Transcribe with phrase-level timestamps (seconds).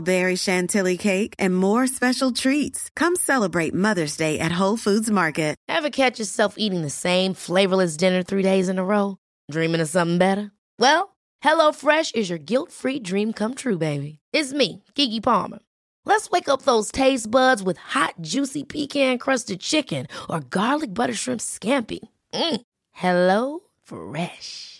[0.00, 2.90] berry chantilly cake, and more special treats.
[2.96, 5.56] Come celebrate Mother's Day at Whole Foods Market.
[5.68, 9.18] Ever catch yourself eating the same flavorless dinner three days in a row?
[9.50, 10.52] Dreaming of something better?
[10.78, 14.18] Well, HelloFresh is your guilt-free dream come true, baby.
[14.32, 15.58] It's me, Kiki Palmer.
[16.04, 21.40] Let's wake up those taste buds with hot, juicy pecan-crusted chicken or garlic butter shrimp
[21.40, 22.00] scampi.
[22.32, 22.60] Mm.
[22.92, 24.79] Hello Fresh.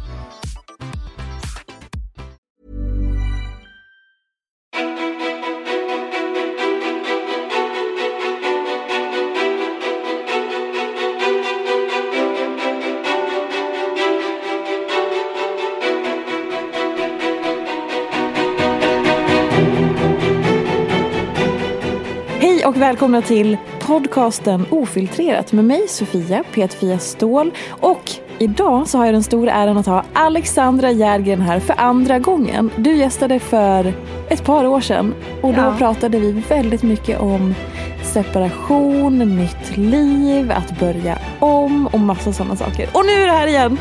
[22.71, 29.15] Och välkomna till podcasten Ofiltrerat med mig Sofia, Peter Ståhl och idag så har jag
[29.15, 32.71] den stora äran att ha Alexandra Järgren här för andra gången.
[32.75, 33.93] Du gästade för
[34.29, 35.75] ett par år sedan och då Ja.
[35.77, 37.55] pratade vi väldigt mycket om
[38.03, 42.89] separation, nytt liv, att börja om och massa sådana saker.
[42.93, 43.77] Och nu är det här igen!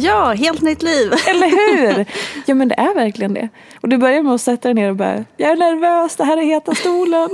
[0.00, 1.12] Ja, helt nytt liv.
[1.26, 1.48] Eller
[1.96, 2.06] hur?
[2.46, 3.48] Ja men det är verkligen det.
[3.80, 6.36] Och du börjar med att sätta dig ner och bara, jag är nervös, det här
[6.36, 7.28] är heta stolen.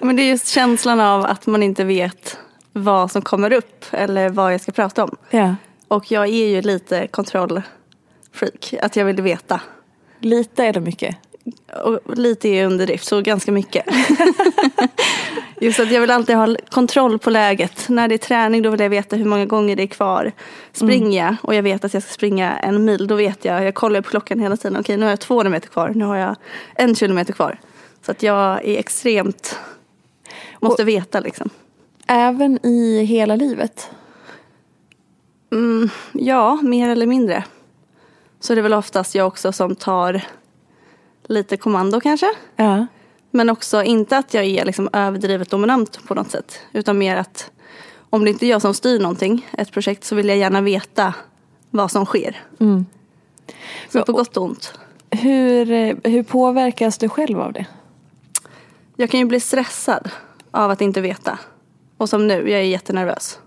[0.00, 2.38] Men det är just känslan av att man inte vet
[2.72, 5.16] vad som kommer upp eller vad jag ska prata om.
[5.30, 5.54] ja.
[5.88, 9.60] Och jag är ju lite kontrollfreak, att jag vill veta.
[10.20, 11.16] Lite det mycket.
[11.84, 13.84] Och lite är underdrift, så ganska mycket.
[15.60, 17.88] Just att jag vill alltid ha kontroll på läget.
[17.88, 20.32] När det är träning då vill jag veta hur många gånger det är kvar.
[20.72, 23.74] Springer jag och jag vet att jag ska springa en mil, då vet jag, jag
[23.74, 24.80] kollar på klockan hela tiden.
[24.80, 26.36] Okej, nu har jag 200 meter kvar, nu har jag
[26.74, 27.58] en kilometer kvar.
[28.06, 29.58] Så att jag är extremt,
[30.60, 31.50] måste veta liksom.
[32.06, 33.90] Även i hela livet.
[35.52, 37.44] Mm, ja, mer eller mindre.
[38.40, 40.22] Så det är väl oftast jag också som tar
[41.32, 42.26] lite kommando kanske.
[42.56, 42.86] Ja.
[43.30, 46.60] Men också inte att jag är liksom överdrivet dominant på något sätt.
[46.72, 47.50] Utan mer att
[48.10, 51.14] om det inte är jag som styr någonting, ett projekt, så vill jag gärna veta
[51.70, 52.40] vad som sker.
[52.60, 52.86] Mm.
[53.88, 54.74] Så på gott och ont.
[55.10, 57.66] Hur, eh, hur påverkas du själv av det?
[58.96, 60.10] Jag kan ju bli stressad
[60.50, 61.38] av att inte veta.
[61.96, 63.38] Och som nu, jag är jättenervös.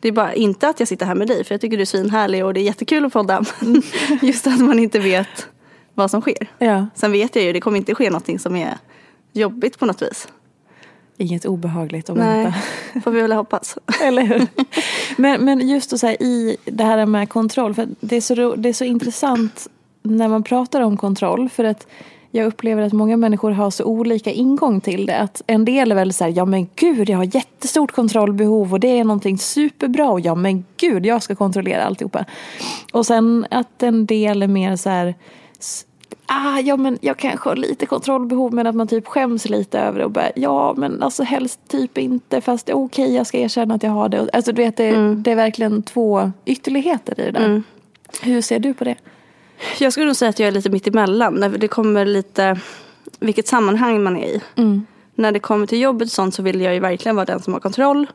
[0.00, 1.86] Det är bara inte att jag sitter här med dig, för jag tycker du är
[1.86, 3.44] svinhärlig och det är jättekul att podda.
[3.60, 3.82] Men
[4.22, 5.48] just att man inte vet
[5.94, 6.50] vad som sker.
[6.58, 6.86] Ja.
[6.94, 8.78] Sen vet jag ju, det kommer inte ske någonting som är
[9.32, 10.28] jobbigt på något vis.
[11.16, 13.00] Inget obehagligt att Nej, vänta.
[13.00, 13.78] får vi väl hoppas.
[14.02, 14.46] Eller hur?
[15.16, 17.74] Men, men just att säga i det här med kontroll.
[17.74, 19.68] För det, är så, det är så intressant
[20.02, 21.48] när man pratar om kontroll.
[21.48, 21.86] För att
[22.30, 25.18] jag upplever att många människor har så olika ingång till det.
[25.18, 28.80] Att en del är väl så här, ja men gud jag har jättestort kontrollbehov och
[28.80, 30.10] det är någonting superbra.
[30.10, 32.24] Och ja men gud jag ska kontrollera alltihopa.
[32.92, 35.14] Och sen att en del är mer så här,
[36.26, 39.98] ah, ja men jag kanske har lite kontrollbehov men att man typ skäms lite över
[39.98, 43.82] det och bara, ja men alltså helst typ inte fast okej jag ska erkänna att
[43.82, 44.28] jag har det.
[44.32, 47.44] Alltså du vet det, det är verkligen två ytterligheter i det där.
[47.44, 47.62] Mm.
[48.22, 48.96] Hur ser du på det?
[49.78, 51.54] Jag skulle nog säga att jag är lite mitt emellan.
[51.58, 52.58] Det kommer lite
[53.20, 54.40] vilket sammanhang man är i.
[55.14, 57.52] När det kommer till jobbet och sånt så vill jag ju verkligen vara den som
[57.52, 58.06] har kontroll.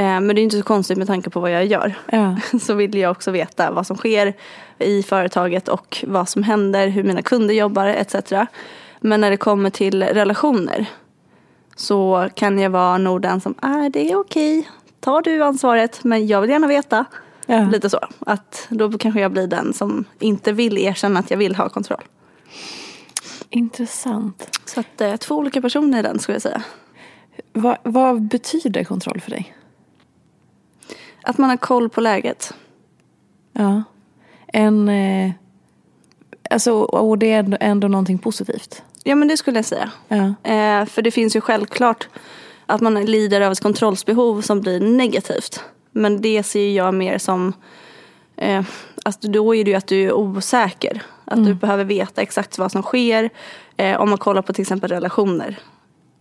[0.00, 1.94] Eh, men det är inte så konstigt med tanke på vad jag gör.
[2.12, 2.36] Ja.
[2.60, 4.34] Så vill jag också veta vad som sker
[4.78, 8.14] i företaget och vad som händer, hur mina kunder jobbar etc.
[9.00, 10.86] Men när det kommer till relationer
[11.76, 14.68] så kan jag vara nog den som är det är okej.
[15.00, 17.04] Tar du ansvaret men jag vill gärna veta.
[17.46, 17.68] Ja.
[17.72, 18.00] Lite så.
[18.18, 22.02] Att då kanske jag blir den som inte vill erkänna att jag vill ha kontroll.
[23.50, 24.60] Intressant.
[24.64, 26.62] Så att eh, två olika personer i den skulle jag säga.
[27.52, 29.56] Vad, vad betyder kontroll för dig?
[31.22, 32.54] Att man har koll på läget.
[33.52, 33.82] Ja.
[34.46, 34.88] en...
[34.88, 35.30] Eh,
[36.50, 38.82] alltså, och det är ändå, någonting positivt.
[39.04, 39.90] Ja men det skulle jag säga.
[40.08, 40.50] Ja.
[40.50, 42.08] Eh, för det finns ju självklart
[42.66, 45.64] att man lider av ett kontrollsbehov som blir negativt.
[45.90, 47.52] Men det ser jag mer som,
[48.36, 48.62] eh,
[49.04, 51.02] alltså då är det ju att du är osäker.
[51.24, 53.30] Att du behöver veta exakt vad som sker.
[53.76, 55.58] Eh, om man kollar på till exempel relationer.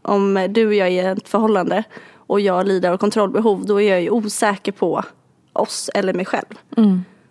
[0.01, 1.83] Om du och jag är i ett förhållande
[2.29, 5.03] och jag lider av kontrollbehov då är jag ju osäker på
[5.53, 6.59] oss eller mig själv.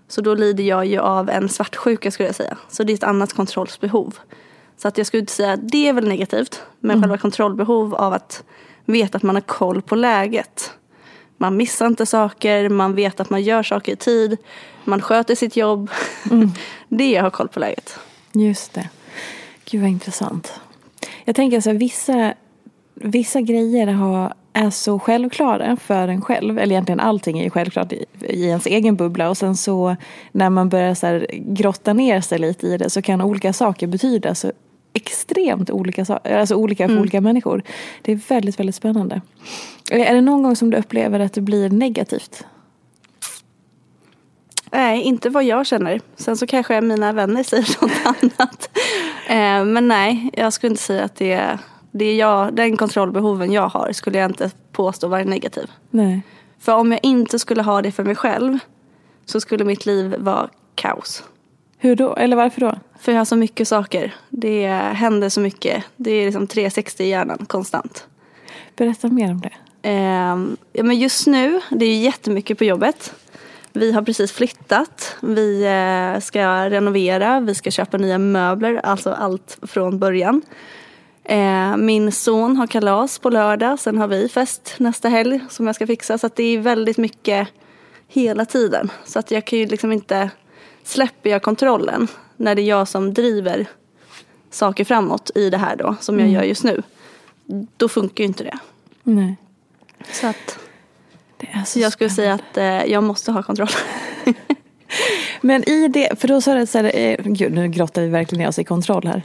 [0.08, 2.56] Så då lider jag ju av en svartsjuka skulle jag säga.
[2.68, 4.18] Så det är ett annat kontrollsbehov.
[4.76, 6.62] Så att jag skulle inte säga att det är väl negativt.
[6.80, 8.44] Men själva kontrollbehov av att
[8.84, 10.72] veta att man har koll på läget.
[11.36, 14.36] Man missar inte saker, man vet att man gör saker i tid.
[14.84, 15.90] Man sköter sitt jobb.
[16.88, 17.98] det är att ha koll på läget.
[18.32, 18.88] Just det.
[19.64, 20.60] Gud vad intressant.
[21.24, 22.34] Jag tänker så här, vissa,
[22.94, 24.34] vissa grejer har,
[24.66, 26.58] är så självklara för en själv.
[26.58, 29.28] Eller egentligen allting är ju självklart i, i ens egen bubbla.
[29.30, 29.96] Och sen så
[30.32, 33.86] när man börjar så här, grotta ner sig lite i det så kan olika saker
[33.86, 34.52] betyda så
[34.92, 37.62] extremt olika, sa- alltså olika för olika människor.
[38.02, 39.20] Det är väldigt, väldigt spännande.
[39.90, 42.44] Är det någon gång som du upplever att det blir negativt?
[44.72, 46.00] Nej, inte vad jag känner.
[46.16, 48.70] Sen så kanske mina vänner säger något annat.
[49.28, 51.58] Eh, men nej, jag skulle inte säga att det är,
[51.90, 55.70] det är jag, den kontrollbehoven jag har skulle jag inte påstå vara negativ.
[55.90, 56.22] Nej.
[56.58, 58.58] För om jag inte skulle ha det för mig själv
[59.26, 61.24] så skulle mitt liv vara kaos.
[61.78, 62.16] Hur då?
[62.16, 62.74] Eller varför då?
[63.00, 64.14] För jag har så mycket saker.
[64.28, 65.84] Det händer så mycket.
[65.96, 68.06] Det är liksom 360 i hjärnan konstant.
[68.76, 69.52] Berätta mer om det.
[69.82, 73.14] Ehm, ja, men just nu, det är jättemycket på jobbet.
[73.72, 75.16] Vi har precis flyttat.
[75.20, 77.40] Vi eh, ska renovera.
[77.40, 78.80] Vi ska köpa nya möbler.
[78.84, 80.42] Alltså allt från början.
[81.24, 83.78] Eh, min son har kalas på lördag.
[83.78, 86.18] Sen har vi fest nästa helg som jag ska fixa.
[86.18, 87.48] Så att det är väldigt mycket
[88.08, 88.90] hela tiden.
[89.04, 90.30] Så att jag kan ju liksom inte...
[90.82, 93.66] Släpper jag kontrollen när det är jag som driver
[94.50, 96.82] saker framåt i det här då, som jag gör just nu.
[97.76, 98.58] Då funkar ju inte det.
[99.02, 99.36] Nej.
[100.12, 100.58] Så att
[101.36, 103.68] Det är så jag skulle säga att eh, jag måste ha kontroll.
[105.40, 108.42] Men i det, för då sa det så här, eh, gud nu grottar vi verkligen
[108.42, 109.22] ner oss i kontroll här.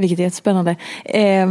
[0.00, 0.76] Vilket är jättespännande.
[1.04, 1.50] Eh,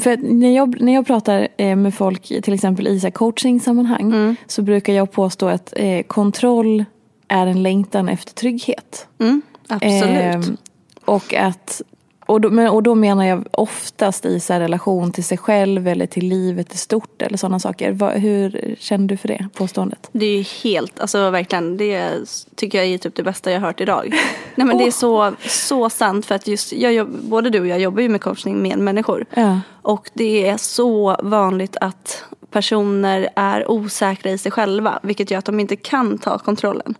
[0.00, 4.92] för när jag, när jag pratar eh, med folk till exempel i coachingsammanhang så brukar
[4.92, 6.84] jag påstå att eh, kontroll
[7.28, 9.06] är en längtan efter trygghet.
[9.18, 10.46] Mm, absolut.
[10.46, 10.56] Ehm,
[11.04, 11.82] och, att,
[12.26, 16.06] och, då, men, och då menar jag oftast i så relation till sig själv eller
[16.06, 17.92] till livet i stort eller sådana saker.
[17.92, 20.08] Vad, hur känner du för det påståendet?
[20.12, 22.12] Det är ju helt, alltså verkligen, det
[22.54, 24.14] tycker jag är typ det bästa jag har hört idag.
[24.54, 27.80] Nej men det är så, så sant för att just, jag, både du och jag
[27.80, 29.26] jobbar ju med coachning med människor.
[29.34, 29.60] Ja.
[29.82, 34.98] Och det är så vanligt att personer är osäkra i sig själva.
[35.02, 36.94] Vilket gör att de inte kan ta kontrollen.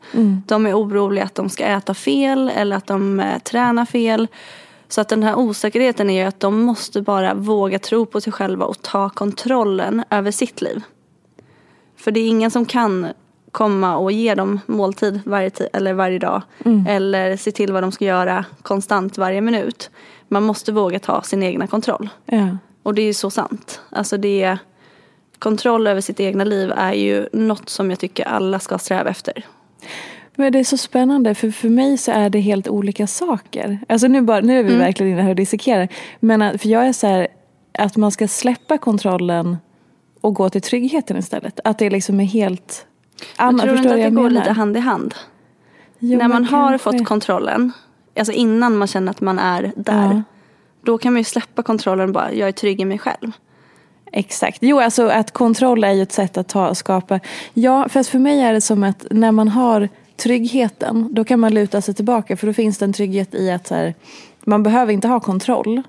[0.46, 4.28] De är oroliga att de ska äta fel eller att de eh, tränar fel.
[4.92, 8.32] Så att den här osäkerheten är ju att de måste bara våga tro på sig
[8.32, 10.82] själva och ta kontrollen över sitt liv.
[11.96, 13.06] För det är ingen som kan
[13.52, 16.42] komma och ge dem måltid varje, eller varje dag.
[16.88, 19.90] Eller se till vad de ska göra konstant varje minut.
[20.28, 22.08] Man måste våga ta sin egna kontroll.
[22.26, 22.56] Ja.
[22.82, 23.80] Och det är ju så sant.
[23.90, 24.58] Alltså det
[25.42, 29.46] Kontroll över sitt egna liv är ju något som jag tycker alla ska sträva efter.
[30.42, 33.78] Men det är så spännande för för mig så är det helt olika saker.
[33.88, 35.88] Alltså nu, bara, nu är vi verkligen inne här och dissekerar.
[36.20, 37.28] Men att- för jag är så här
[37.78, 39.56] att man ska släppa kontrollen
[40.20, 41.60] och gå till tryggheten istället.
[41.64, 42.86] Att det liksom är helt
[43.36, 43.62] annat.
[43.62, 45.14] tror Förstår inte du att det går lite hand i hand.
[45.98, 46.84] Jo, När man har kanske.
[46.92, 47.72] fått kontrollen,
[48.18, 49.94] alltså innan man känner att man är där.
[50.14, 50.22] Ja.
[50.84, 53.32] Då kan man ju släppa kontrollen och bara, jag är trygg i mig själv.
[54.12, 54.58] Exakt.
[54.60, 57.20] Jo, alltså att kontroll är ju ett sätt att ta, skapa.
[57.54, 61.54] Ja, fast för mig är det som att när man har tryggheten, då kan man
[61.54, 62.36] luta sig tillbaka.
[62.36, 63.94] För då finns det en trygghet i att så här,
[64.44, 65.82] man behöver inte ha kontroll.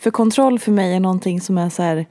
[0.00, 2.06] För kontroll för mig är någonting som är så här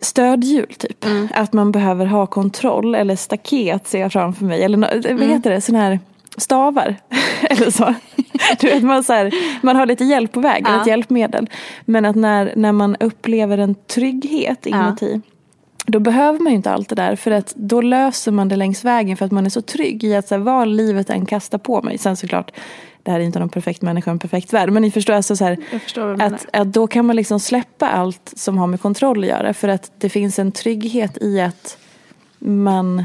[0.00, 1.04] stödhjul typ.
[1.34, 4.62] Att man behöver ha kontroll eller staket ser jag framför mig.
[4.62, 6.00] Eller nå- vad heter det, sån här
[6.36, 6.96] stavar.
[7.50, 7.94] eller så.
[8.60, 9.32] Du vet, man, så här,
[9.62, 10.80] man har lite hjälp på vägen, Ja.
[10.80, 11.50] ett hjälpmedel.
[11.84, 15.20] Men att när, när man upplever en trygghet inuti.
[15.86, 18.84] Då behöver man ju inte allt det där för att då löser man det längs
[18.84, 21.58] vägen för att man är så trygg i att så här, vad livet än kastar
[21.58, 21.98] på mig.
[21.98, 22.52] Sen såklart,
[23.02, 24.70] det här är inte någon perfekt människa en perfekt värld.
[24.70, 28.32] Men ni förstår, alltså så här, förstår att, att då kan man liksom släppa allt
[28.36, 29.54] som har med kontroll att göra.
[29.54, 31.78] För att det finns en trygghet i att
[32.38, 32.98] man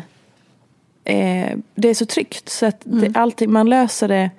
[1.03, 2.49] eh, det är så tryggt.
[2.49, 4.29] Så att det, alltid, man löser det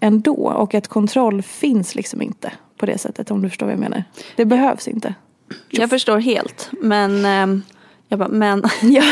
[0.00, 0.34] ändå.
[0.34, 3.30] Och att kontroll finns liksom inte på det sättet.
[3.30, 4.04] Om du förstår vad jag menar.
[4.36, 5.14] Det behövs inte.
[5.70, 6.70] Jag förstår helt.
[6.80, 7.62] Men ehm,
[8.08, 9.02] Jag bara, men, Ja.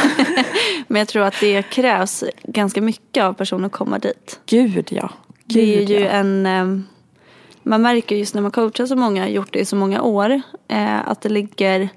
[0.88, 4.40] men jag tror att det krävs ganska mycket av personen att komma dit.
[4.46, 5.10] Gud ja.
[5.46, 6.10] Gud, Det är ju ja.
[6.10, 6.46] en...
[6.46, 6.80] eh,
[7.62, 11.08] Man märker just när man coachar så många, gjort det i så många år, eh,
[11.08, 11.88] att det ligger...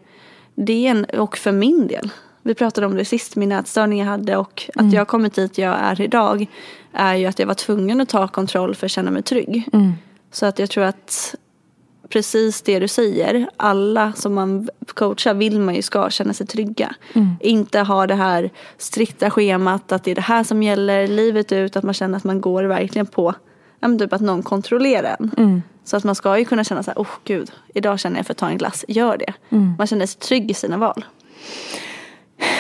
[0.56, 2.10] Det är en, och för min del.
[2.42, 4.94] Vi pratade om det sist, min ätstörning jag hade och att Mm.
[4.94, 6.46] jag kommit dit jag är idag
[6.94, 9.70] är ju att jag var tvungen att ta kontroll för att känna mig trygg.
[9.74, 9.94] Mm.
[10.32, 11.36] Så att jag tror att
[12.14, 16.96] precis det du säger, alla som man coachar vill man ju ska känna sig trygga.
[17.40, 21.76] Inte ha det här strikta schemat att det är det här som gäller livet ut,
[21.76, 23.34] att man känner att man går verkligen på
[23.84, 25.32] ja, men typ att någon kontrollerar en.
[25.84, 28.34] Så att man ska ju kunna känna så här, oh gud, idag känner jag för
[28.34, 29.34] att ta en glass, gör det.
[29.78, 31.06] Man känner sig trygg i sina val.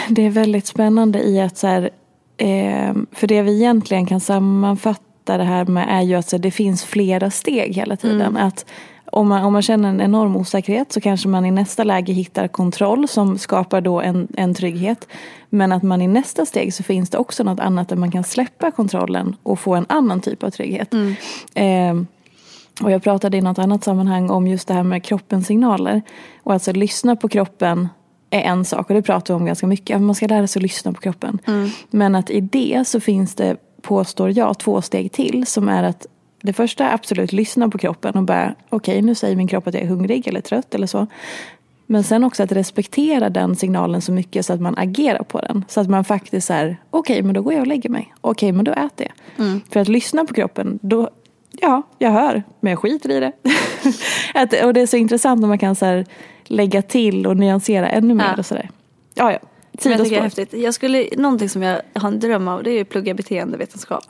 [0.09, 1.89] Det är väldigt spännande i att så här,
[2.37, 6.41] eh, för det vi egentligen kan sammanfatta det här med är ju att så här,
[6.41, 8.37] det finns flera steg hela tiden.
[8.37, 8.65] Att
[9.13, 12.47] om man, om man känner en enorm osäkerhet så kanske man i nästa läge hittar
[12.47, 15.07] kontroll som skapar då en, en trygghet.
[15.49, 18.23] Men att man i nästa steg så finns det också något annat där man kan
[18.23, 20.93] släppa kontrollen och få en annan typ av trygghet.
[21.53, 21.93] Eh,
[22.81, 26.01] och jag pratade i något annat sammanhang om just det här med kroppens signaler.
[26.43, 27.87] Och alltså lyssna på kroppen
[28.29, 30.01] är en sak och det pratar vi om ganska mycket.
[30.01, 31.39] Man ska lära sig att lyssna på kroppen.
[31.89, 35.45] Men att i det så finns det, påstår jag, två steg till.
[35.45, 36.05] Som är att
[36.45, 39.73] det första är absolut lyssna på kroppen och bara okej nu säger min kropp att
[39.73, 41.07] jag är hungrig eller trött eller så.
[41.85, 45.65] Men sen också att respektera den signalen så mycket så att man agerar på den.
[45.67, 48.13] Så att man faktiskt är okej men då går jag och lägger mig.
[48.21, 49.07] Okej men då äter
[49.37, 49.59] jag.
[49.73, 51.09] För att lyssna på kroppen, då,
[51.51, 53.31] ja jag hör men jag skiter i det.
[54.33, 56.05] att, och det är så intressant när man kan så här,
[56.43, 58.35] lägga till och nyansera ännu mer Ja.
[58.39, 58.69] och sådär.
[59.13, 60.23] Ja ja, Men jag tycker det är sidospår.
[60.23, 60.53] häftigt.
[60.63, 64.03] Jag skulle, någonting som jag har en dröm av det är att plugga beteendevetenskap.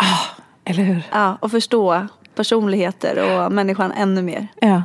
[0.66, 1.02] Eller hur?
[1.12, 4.48] Ja, och förstå personligheter och människan ännu mer.
[4.62, 4.84] Ja,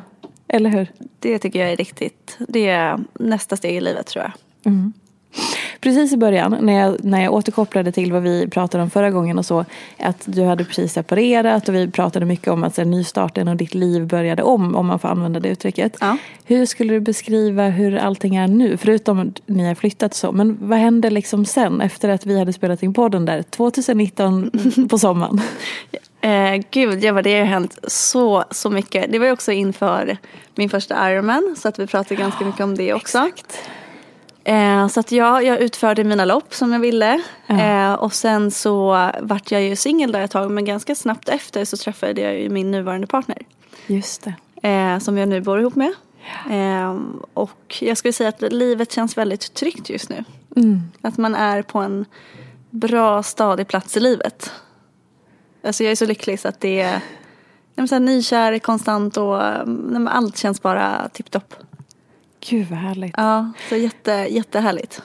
[0.48, 0.92] eller hur?
[1.18, 4.32] Det tycker jag är riktigt, det är nästa steg i livet tror jag.
[5.80, 9.38] Precis i början när jag, när jag återkopplade till vad vi pratade om förra gången
[9.38, 9.64] och så.
[9.98, 13.74] Att du hade precis separerat och vi pratade mycket om att så nystarten och ditt
[13.74, 14.76] liv började om.
[14.76, 15.96] Om man får använda det uttrycket.
[16.00, 16.16] Ja.
[16.44, 18.76] Hur skulle du beskriva hur allting är nu?
[18.76, 20.32] Förutom att ni har flyttat så.
[20.32, 24.50] Men vad hände liksom sen efter att vi hade spelat in podden där 2019
[24.90, 25.40] på sommaren?
[26.20, 29.12] Eh, gud, ja, det har hänt så, så mycket.
[29.12, 30.16] Det var ju också inför
[30.54, 33.30] min första Ironman så att vi pratade ganska mycket om det också.
[34.44, 37.22] Eh, så att ja, jag utförde mina lopp som jag ville.
[37.46, 41.64] Eh, och sen så vart jag ju singel där ett tag men ganska snabbt efter
[41.64, 43.38] så träffade jag ju min nuvarande partner.
[43.87, 44.28] Just
[44.62, 44.68] det.
[44.68, 45.92] Eh, som jag nu bor ihop med.
[46.50, 46.96] Eh,
[47.34, 50.25] och jag skulle säga att livet känns väldigt tryggt just nu.
[51.02, 52.04] Att man är på en
[52.70, 54.52] bra stadig plats i livet.
[55.68, 57.00] Alltså jag är så lycklig så att det är
[57.75, 59.42] jag här nykär, konstant och
[60.08, 61.54] allt känns bara tipptopp.
[62.48, 63.14] Gud vad härligt.
[63.16, 65.02] Ja, så jätte, jättehärligt.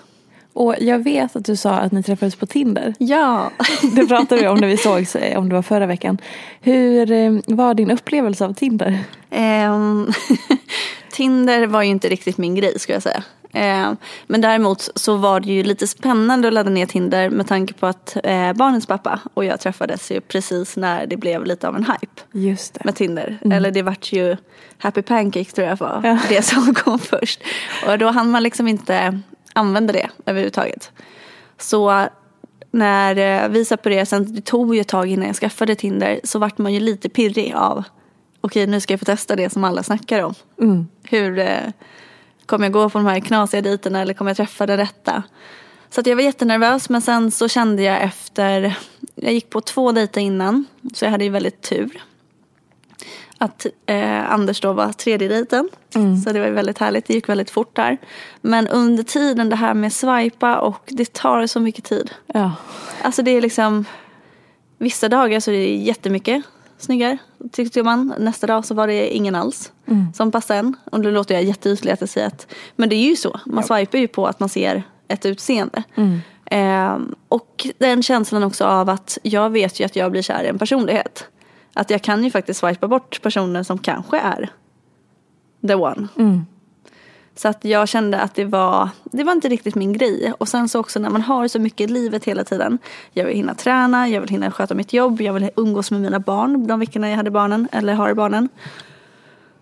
[0.53, 2.93] Och jag vet att du sa att ni träffades på Tinder.
[2.97, 3.51] Ja.
[3.95, 6.17] Det pratade vi om när vi sågs, eh, om det var förra veckan.
[6.61, 8.99] Hur eh, var din upplevelse av Tinder?
[9.29, 10.11] Ehm,
[11.11, 13.23] Tinder var ju inte riktigt min grej skulle jag säga.
[13.53, 17.73] Ehm, men däremot så var det ju lite spännande att ladda ner Tinder med tanke
[17.73, 21.75] på att eh, barnens pappa och jag träffades ju precis när det blev lite av
[21.75, 22.85] en hype Just det.
[22.85, 23.37] med Tinder.
[23.51, 24.37] Eller det vart ju
[24.77, 26.19] Happy Pancake tror jag var Ja.
[26.29, 27.41] det som kom först.
[27.87, 29.19] Och då hann man liksom inte
[29.53, 30.91] använda det överhuvudtaget.
[31.57, 32.07] Så
[32.71, 36.39] när eh, vi separerade, sen det tog ju ett tag innan jag skaffade Tinder, så
[36.39, 37.83] vart man ju lite pirrig av
[38.41, 40.33] okej nu ska jag få testa det som alla snackar om.
[40.61, 40.87] Mm.
[41.09, 41.47] Hur eh,
[42.53, 45.23] kommer jag gå på de här knasiga dejterna eller kommer jag träffa det rätta?
[45.89, 48.77] Så jag var jättenervös men sen så kände jag efter,
[49.15, 52.03] jag gick på två dejter innan så jag hade ju väldigt tur.
[53.37, 55.69] Att eh, Anders då var tredje dejten.
[56.25, 57.97] Så det var ju väldigt härligt, det gick väldigt fort där.
[58.41, 62.11] Men under tiden det här med swipa och det tar så mycket tid.
[62.27, 62.51] Ja.
[63.01, 63.85] Alltså det är liksom
[64.77, 66.43] Vissa dagar så är det jättemycket
[66.77, 67.17] snyggar
[67.51, 68.13] tyckte man.
[68.19, 69.71] Nästa dag så var det ingen alls
[70.13, 70.75] som passade en.
[70.91, 73.39] Och då låter jag jätteytlig att jag säger att Men det är ju så.
[73.45, 75.83] Man swipar ju på att man ser ett utseende.
[76.45, 80.47] Ehm, och den känslan också av att jag vet ju att jag blir kär i
[80.47, 81.27] en personlighet.
[81.73, 84.49] Att jag kan ju faktiskt swipa bort personer som kanske är
[85.67, 86.07] the one.
[87.35, 90.33] Så att jag kände att det var, det var inte riktigt min grej.
[90.37, 92.77] Och sen så också när man har så mycket i livet hela tiden.
[93.11, 96.19] Jag vill hinna träna, jag vill hinna sköta mitt jobb, jag vill umgås med mina
[96.19, 98.49] barn de veckorna jag hade barnen, eller har barnen.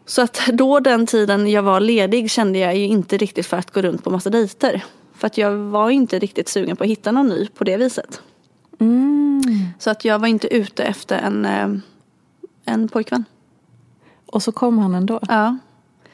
[0.06, 3.72] Så att då den tiden jag var ledig kände jag ju inte riktigt för att
[3.72, 4.84] gå runt på massa dejter.
[5.14, 8.22] För att jag var inte riktigt sugen på att hitta någon ny på det viset.
[9.80, 11.68] Så att jag var inte ute efter en, eh,
[12.66, 13.26] en pojkvän.
[14.26, 15.20] Och så kom han ändå.
[15.28, 15.58] Ja.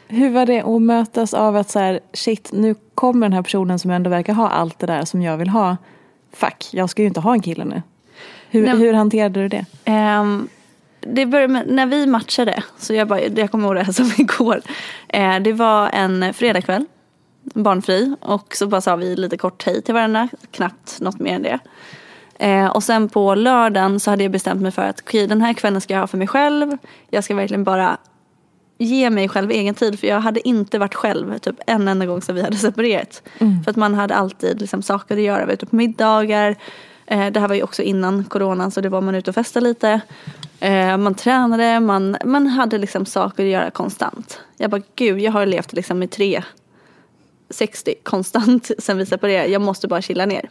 [0.08, 3.80] Hur var det att mötas av att så här, shit, nu kommer den här personen
[3.80, 5.78] som ändå verkar ha allt det där som jag vill ha.
[6.34, 7.82] Fuck, jag ska ju inte ha en kille nu.
[8.50, 8.78] Hur, Nej.
[8.78, 9.66] hur hanterade du det?
[9.86, 10.50] Ehm,
[11.00, 14.12] det började med, när vi matchade, så jag, bara, jag kommer ihåg det här som
[14.18, 14.62] igår.
[15.08, 16.86] Eh, det var en fredagkväll,
[17.44, 18.16] barnfri.
[18.22, 21.60] Och så bara sa vi lite kort hej till varandra, knappt något mer än det.
[22.40, 25.54] Eh, och sen på lördagen så hade jag bestämt mig för att okej, den här
[25.54, 26.78] kvällen ska jag ha för mig själv.
[27.10, 27.98] Jag ska verkligen bara
[28.78, 30.00] ge mig själv egen tid.
[30.00, 33.22] För jag hade inte varit själv typ en enda gång som vi hade separerat.
[33.64, 35.40] För att man hade alltid liksom, saker att göra.
[35.40, 36.56] Vi var ute på middagar.
[37.06, 39.68] Eh, det här var ju också innan coronan så det var man ute och festade
[39.68, 40.02] lite.
[40.60, 44.40] Eh, man tränade, man, man hade liksom saker att göra konstant.
[44.58, 46.44] Jag bara gud, jag har levt liksom i tre
[47.50, 49.48] 60 konstant sen vi separerade.
[49.48, 50.50] Jag måste bara chilla ner.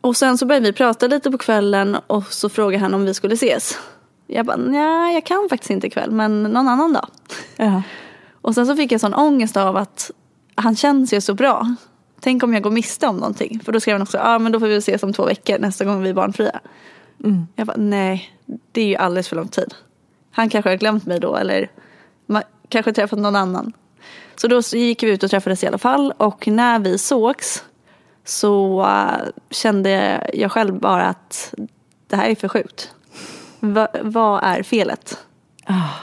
[0.00, 3.14] Och sen så började vi prata lite på kvällen och så frågade han om vi
[3.14, 3.78] skulle ses.
[4.30, 7.08] Jag bara, nej jag kan faktiskt inte ikväll men någon annan dag.
[7.56, 7.82] Ja.
[8.40, 10.10] Och sen så fick jag sån ångest av att
[10.54, 11.74] han känns ju så bra.
[12.20, 13.60] Tänk om jag går miste om någonting.
[13.64, 15.58] För då skrev han också, ja ah, men då får vi ses om två veckor
[15.58, 16.60] nästa gång vi är barnfria.
[17.56, 18.38] Jag bara, nej
[18.72, 19.74] det är ju alldeles för lång tid.
[20.30, 21.70] Han kanske har glömt mig då eller
[22.68, 23.72] kanske träffat någon annan.
[24.36, 27.64] Så då gick vi ut och träffades i alla fall och när vi sågs
[28.24, 31.54] så äh, kände jag själv bara att
[32.06, 32.94] det här är för sjukt.
[33.60, 35.18] Va, vad är felet?
[35.64, 35.94] Ah,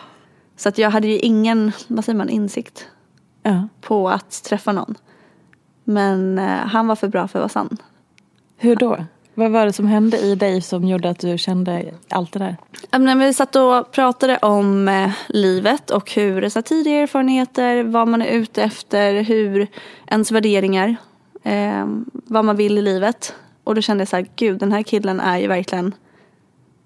[0.55, 2.88] Så att jag hade ju ingen, vad säger man, insikt
[3.43, 3.67] ja.
[3.81, 4.95] på att träffa någon.
[5.83, 7.77] Men eh, han var för bra för att vara sann.
[8.57, 9.05] Hur då?
[9.33, 12.57] Vad var det som hände i dig som gjorde att du kände allt det där?
[13.00, 18.07] Men Vi satt och pratade om eh, livet och hur så här, tidigare erfarenheter, vad
[18.07, 19.67] man är ute efter, hur
[20.07, 20.95] ens värderingar,
[21.43, 23.35] eh, vad man vill i livet.
[23.63, 25.93] Och då kände jag så här, gud den här killen är ju verkligen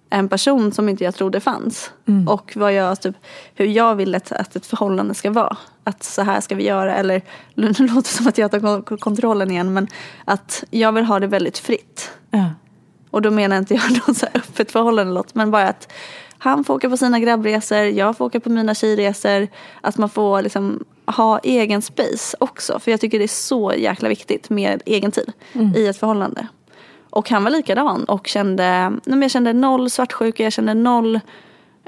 [0.10, 1.92] en person som inte jag trodde fanns.
[2.28, 3.16] Och vad jag, typ,
[3.56, 5.58] hur jag vill att, att ett förhållande ska vara.
[5.84, 6.96] Att så här ska vi göra.
[6.96, 7.22] Eller
[7.54, 9.74] nu låter det som att jag tar kon- kontrollen igen.
[9.74, 9.88] Men
[10.26, 12.12] att jag vill ha det väldigt fritt.
[12.32, 12.46] Ja.
[13.12, 15.92] Och då menar jag inte jag något så här öppet förhållande låt, men bara att
[16.38, 19.48] han får åka på sina grabbresor, jag får åka på mina tjejresor.
[19.82, 22.80] Att man får liksom ha egen space också.
[22.80, 25.32] För jag tycker det är så jäkla viktigt med egen tid
[25.76, 26.48] i ett förhållande.
[27.10, 31.20] Och han var likadan och kände, nej jag kände noll svartsjuka, jag kände noll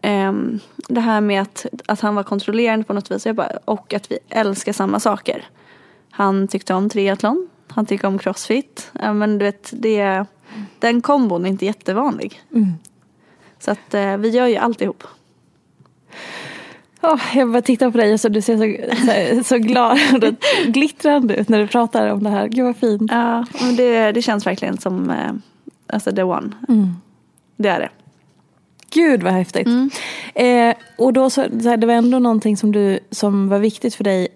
[0.04, 3.26] ehm, det här med att, att han var kontrollerande på något vis.
[3.26, 5.46] Jag bara, och att vi älskar samma saker.
[6.12, 8.92] Han tyckte om triathlon, han tycker om crossfit.
[9.02, 10.26] Ja, men du vet, det,
[10.80, 12.42] den kombon är inte jättevanlig.
[13.60, 15.04] Så att eh, vi gör ju alltihop.
[17.02, 18.96] Åh, jag bara tittar på dig och så du ser så,
[19.38, 20.34] så, så glad och
[20.68, 22.48] glittrande ut när du pratar om det här.
[22.48, 23.12] Gud vad fint.
[23.12, 25.32] Ja, men det, det känns verkligen som eh,
[25.88, 26.52] alltså the one.
[27.58, 27.90] Det är det.
[28.94, 29.68] Gud vad häftigt.
[30.36, 33.96] Eh, och då så, så här, det var ändå någonting som, du, som var viktigt
[33.96, 34.28] för dig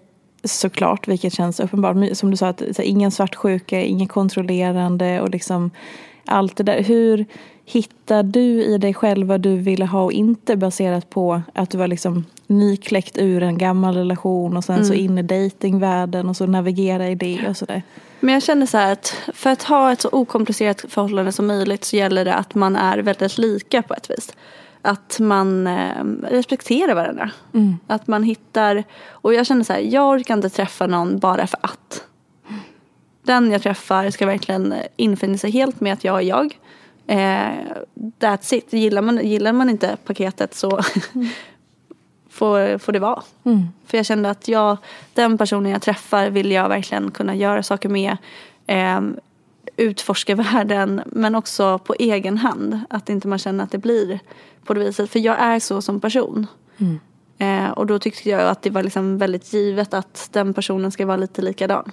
[0.44, 1.96] såklart, vilket känns uppenbart.
[2.12, 5.70] Som du sa, att här, ingen svartsjuka, ingen kontrollerande och liksom
[6.24, 6.82] allt det där.
[6.82, 7.26] Hur
[7.68, 11.78] hittar du i dig själv vad du ville ha och inte baserat på att du
[11.78, 16.46] var liksom nykläckt ur en gammal relation och sen så in i datingvärlden och så
[16.46, 17.82] navigera i det och sådär.
[18.20, 21.84] Men jag känner så här att för att ha ett så okomplicerat förhållande som möjligt
[21.84, 24.32] så gäller det att man är väldigt lika på ett vis.
[24.82, 27.30] Att man eh, respekterar varandra.
[27.86, 31.60] Att man hittar, och jag känner så här, jag orkar inte träffa någon bara för
[31.62, 32.02] att.
[33.22, 36.58] Den jag träffar ska verkligen infinna sig helt med att jag är jag.
[37.06, 37.54] Eh,
[38.18, 38.72] that's it.
[38.72, 40.80] Gillar man, gillar man inte paketet så
[42.30, 43.22] får, får det vara.
[43.86, 44.76] För jag kände att jag,
[45.14, 48.16] den personen jag träffar vill jag verkligen kunna göra saker med.
[48.66, 49.00] Eh,
[49.76, 52.80] utforska världen men också på egen hand.
[52.90, 54.20] Att inte man känner att det blir
[54.64, 55.10] på det viset.
[55.10, 56.46] För jag är så som person.
[57.38, 61.06] Eh, och då tyckte jag att det var liksom väldigt givet att den personen ska
[61.06, 61.92] vara lite likadan.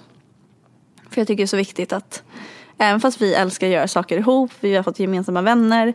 [1.10, 2.22] För jag tycker det är så viktigt att
[2.78, 5.94] även fast vi älskar att göra saker ihop, vi har fått gemensamma vänner.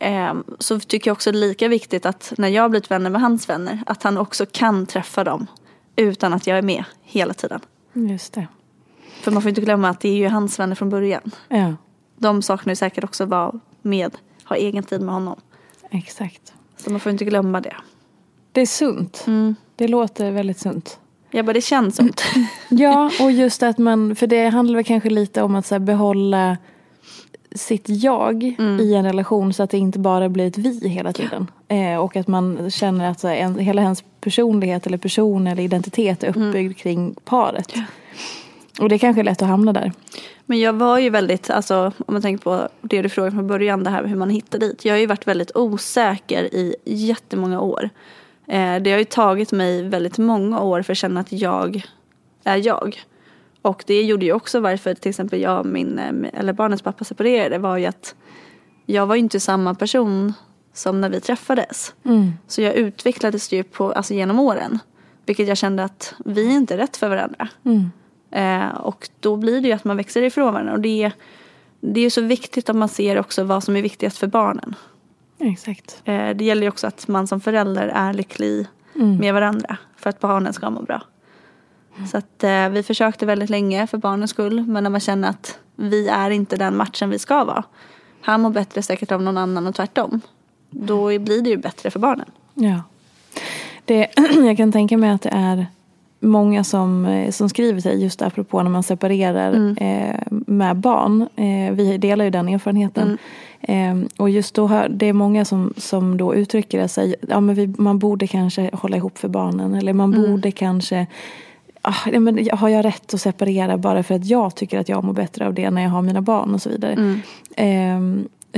[0.00, 3.10] Eh, så tycker jag också det är lika viktigt att när jag har blivit vänner
[3.10, 5.46] med hans vänner, att han också kan träffa dem
[5.96, 7.60] utan att jag är med hela tiden.
[7.92, 8.46] Just det.
[9.20, 11.30] För man får inte glömma att det är ju hans vänner från början.
[11.48, 11.74] Ja,
[12.16, 15.40] De saknar ju säkert också vara med, ha egen tid med honom.
[15.90, 16.52] exakt.
[16.76, 17.76] Så man får inte glömma det.
[18.52, 19.24] Det är sunt.
[19.26, 19.54] Mm.
[19.76, 20.98] Det låter väldigt sunt.
[21.30, 22.22] Jag bara, det känns sånt.
[22.68, 26.56] Ja, och just att man, för det handlar väl kanske lite om att så behålla
[27.54, 28.42] sitt jag
[28.80, 31.46] i en relation så att det inte bara blir ett vi hela tiden.
[31.68, 35.62] Eh, och att man känner att så här, en, hela ens personlighet eller person eller
[35.62, 37.74] identitet är uppbyggd kring paret.
[38.80, 39.92] Och det är kanske är lätt att hamna där.
[40.46, 43.84] Men jag var ju väldigt, alltså om man tänker på det du frågade från början,
[43.84, 44.84] det här med hur man hittar dit.
[44.84, 47.90] Jag har ju varit väldigt osäker i jättemånga år.
[48.50, 51.82] Eh, det har ju tagit mig väldigt många år för att känna att jag
[52.44, 53.02] är jag.
[53.62, 57.04] Och det gjorde ju också varför till exempel jag och min, eh, eller barnens pappa
[57.04, 58.14] separerade var ju att
[58.86, 60.32] jag var ju inte samma person
[60.72, 61.94] som när vi träffades.
[62.04, 62.32] Mm.
[62.46, 64.78] Så jag utvecklades ju på, alltså genom åren.
[65.26, 67.48] Vilket jag kände att vi är inte rätt för varandra.
[67.64, 67.90] Mm.
[68.30, 70.72] Eh, och då blir det ju att man växer ifrån varandra.
[70.72, 71.12] Och det,
[71.80, 74.74] det är ju så viktigt att man ser också vad som är viktigast för barnen.
[75.40, 76.02] Exakt.
[76.04, 79.16] Eh, det gäller ju också att man som förälder är lycklig Mm.
[79.16, 79.76] med varandra.
[79.96, 81.02] För att barnen ska må bra.
[82.10, 84.64] Så att eh, vi försökte väldigt länge för barnens skull.
[84.66, 87.64] Men när man känner att vi är inte den matchen vi ska vara.
[88.20, 90.20] Han mår bättre säkert av någon annan och tvärtom.
[90.70, 92.30] Då blir det ju bättre för barnen.
[92.54, 92.82] Ja.
[93.84, 94.08] Det,
[94.46, 95.66] jag kan tänka mig att det är
[96.20, 99.76] många som, eh, som skriver till just apropå när man separerar Mm.
[99.76, 101.28] eh, med barn.
[101.36, 103.18] Eh, vi delar ju den erfarenheten.
[103.60, 107.40] Eh, och just då hör, det är många som, som då uttrycker det sig, ja
[107.40, 109.74] men vi, man borde kanske hålla ihop för barnen.
[109.74, 111.06] Eller man borde kanske
[111.82, 115.04] Ah, ja, men har jag rätt att separera bara för att jag tycker att jag
[115.04, 116.92] mår bättre av det när jag har mina barn och så vidare.
[117.56, 118.00] Eh,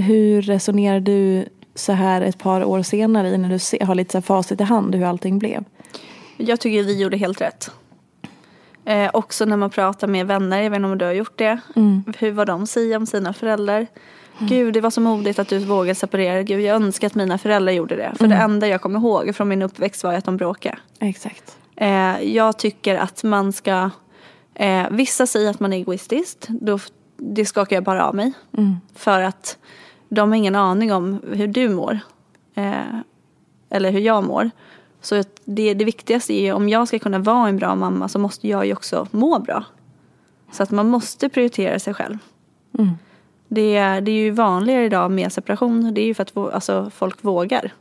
[0.04, 1.44] hur resonerar du
[1.74, 4.64] så här ett par år senare när du se, har lite så här facit i
[4.64, 5.64] hand hur allting blev?
[6.46, 7.70] Jag tycker vi gjorde helt rätt.
[8.84, 11.60] Eh, också när man pratar med vänner, jag vet inte om du har gjort det.
[12.18, 13.86] Hur vad de säger om sina föräldrar.
[14.38, 16.42] Gud, det var så modigt att du vågade separera.
[16.42, 18.12] Gud, jag önskar att mina föräldrar gjorde det.
[18.18, 20.78] För det enda jag kommer ihåg från min uppväxt var att de bråkade.
[20.98, 21.56] Exakt.
[21.76, 23.90] Eh, jag tycker att man ska...
[24.54, 26.46] Eh, vissa säger att man är egoistisk.
[26.48, 26.78] Då,
[27.16, 28.32] det skakar jag bara av mig.
[28.94, 29.58] För att
[30.08, 31.98] de har ingen aning om hur du mår.
[32.54, 32.72] Eh,
[33.70, 34.50] eller hur jag mår.
[35.02, 38.18] Så det, det viktigaste är ju om jag ska kunna vara en bra mamma så
[38.18, 39.64] måste jag ju också må bra.
[40.52, 42.18] Så att man måste prioritera sig själv.
[43.48, 45.94] Det, är- det är ju vanligare idag med separation.
[45.94, 47.72] Det är ju för att alltså, folk vågar.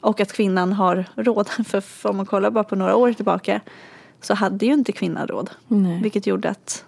[0.00, 1.48] Och att kvinnan har råd.
[1.66, 3.60] För, om man kollar bara på några år tillbaka
[4.20, 5.50] så hade ju inte kvinnan råd.
[5.68, 6.02] Nej.
[6.02, 6.84] Vilket gjorde att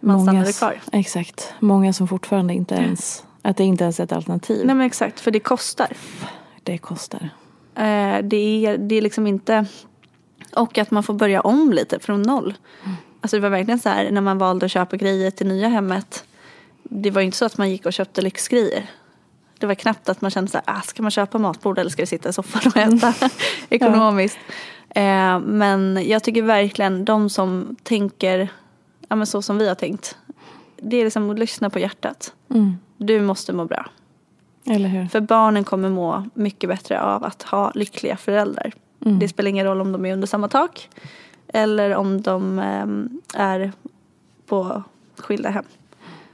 [0.00, 0.80] man stannade kvar.
[0.92, 1.52] Exakt.
[1.60, 4.66] Många som fortfarande inte ens, att det inte ens är ett alternativ.
[4.66, 5.88] Nej men exakt, för det kostar.
[6.62, 7.30] Det kostar.
[7.74, 9.66] Eh, det, är, det är liksom inte...
[10.56, 12.54] Och att man får börja om lite från noll.
[13.20, 16.24] Alltså det var verkligen så här när man valde att köpa grejer till nya hemmet.
[16.82, 18.90] Det var ju inte så att man gick och köpte lyxgrejer.
[19.58, 22.02] Det var knappt att man kände så här, ah, ska man köpa matbord eller ska
[22.02, 23.14] vi sitta i soffan och äta
[23.68, 24.38] ekonomiskt.
[24.90, 28.48] Eh, men jag tycker verkligen de som tänker
[29.08, 30.16] ja, men så som vi har tänkt.
[30.76, 32.34] Det är liksom att lyssna på hjärtat.
[32.50, 32.76] Mm.
[32.96, 33.86] Du måste må bra.
[34.64, 35.06] Eller hur?
[35.06, 38.72] För barnen kommer må mycket bättre av att ha lyckliga föräldrar.
[39.20, 40.88] Det spelar ingen roll om de är under samma tak
[41.48, 43.72] eller om de ehm, är
[44.46, 44.82] på
[45.16, 45.64] skilda hem.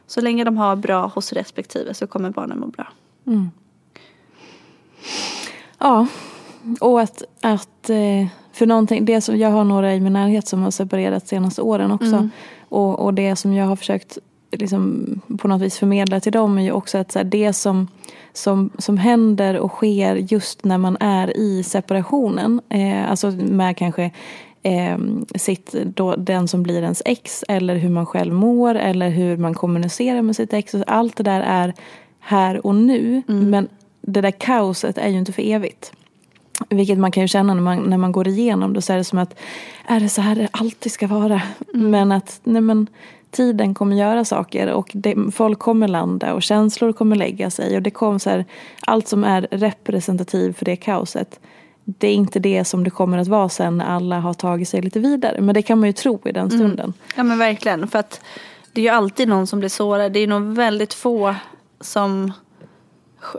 [0.06, 2.88] Så länge de har bra hos respektive så kommer barnen må bra.
[5.78, 6.06] Ja,
[6.80, 10.62] och att, att eh, för någonting, det som, jag har några i min närhet som
[10.62, 12.28] har separerat de senaste åren också.
[12.68, 14.18] Och, och det som jag har försökt
[14.50, 15.06] liksom,
[15.38, 17.88] på något vis förmedla till dem är ju också att så här, det som,
[18.32, 24.10] som, som händer och sker just när man är i separationen, eh, alltså med kanske
[24.62, 24.98] eh,
[25.34, 29.54] sitt, då, den som blir ens ex eller hur man själv mår eller hur man
[29.54, 30.74] kommunicerar med sitt ex.
[30.86, 31.74] Allt det där är
[32.20, 33.22] här och nu.
[33.26, 33.68] Men
[34.00, 35.92] det där kaoset är ju inte för evigt.
[36.68, 38.82] Vilket man kan ju känna när man, när man går igenom det.
[38.82, 39.38] Så är det som att,
[39.86, 41.42] är det så här det alltid ska vara?
[41.74, 42.86] Men att, nej men
[43.38, 47.76] tiden kommer göra saker och det, folk kommer landa och känslor kommer lägga sig.
[47.76, 48.44] Och det kommer så här,
[48.80, 51.40] allt som är representativ för det kaoset.
[51.84, 54.82] Det är inte det som det kommer att vara sen när alla har tagit sig
[54.82, 55.40] lite vidare.
[55.40, 56.92] Men det kan man ju tro i den stunden.
[57.16, 57.88] Ja men verkligen.
[57.88, 58.20] För att
[58.72, 60.12] det är ju alltid någon som blir sårad.
[60.12, 61.34] Det är nog väldigt få
[61.80, 62.32] som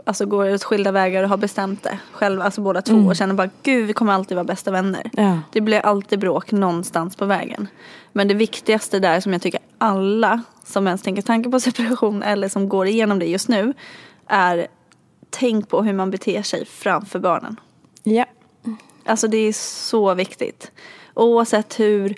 [0.06, 2.44] alltså, går ut skilda vägar och har bestämt det själva.
[2.44, 2.96] Alltså båda två.
[2.96, 5.10] Och känner bara gud vi kommer alltid vara bästa vänner.
[5.12, 5.38] Ja.
[5.52, 7.68] Det blir alltid bråk någonstans på vägen.
[8.12, 12.48] Men det viktigaste där som jag tycker alla som ens tänker tanke på separation eller
[12.48, 13.74] som går igenom det just nu
[14.26, 14.66] är
[15.30, 17.60] tänk på hur man beter sig framför barnen.
[18.02, 18.24] Ja.
[19.04, 20.70] Alltså det är så viktigt.
[21.14, 22.14] Oavsett hur,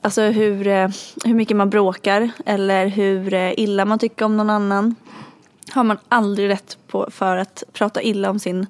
[0.00, 0.88] alltså hur, eh,
[1.24, 4.94] hur mycket man bråkar eller hur eh, illa man tycker om någon annan.
[5.72, 8.66] Har man aldrig rätt på för att prata illa om sin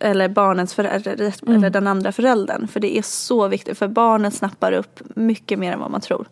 [0.00, 2.68] eller barnens förälder eller den andra föräldern.
[2.68, 6.26] För det är så viktigt för barnen snappar upp mycket mer än vad man tror.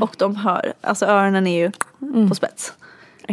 [0.00, 1.72] Och de hör, alltså öronen är ju
[2.28, 2.72] på spets.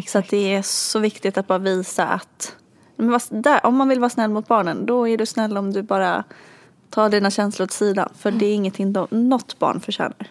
[0.08, 2.56] Så att det är så viktigt att bara visa att
[3.30, 6.24] där, om man vill vara snäll mot barnen då är du snäll om du bara
[6.90, 8.10] tar dina känslor åt sidan.
[8.18, 10.28] För det är ingenting de, något barn förtjänar.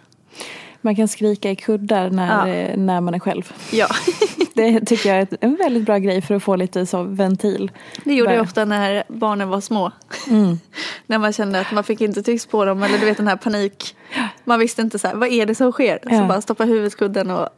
[0.80, 2.54] Man kan skrika i kuddar när, Ja.
[2.54, 3.52] eh, när man är själv.
[3.72, 3.86] Ja,
[4.54, 7.70] Det tycker jag är en väldigt bra grej för att få lite så ventil.
[8.04, 9.92] det gjorde jag Bara- ofta när barnen var små.
[10.30, 10.60] Mm.
[11.06, 13.36] när man kände att man fick inte tycks på dem eller du vet den här
[13.36, 13.96] panik.
[14.44, 15.98] Man visste inte så här, vad är det som sker?
[16.02, 16.24] Så Ja.
[16.26, 17.48] bara stoppa huvudet i kudden och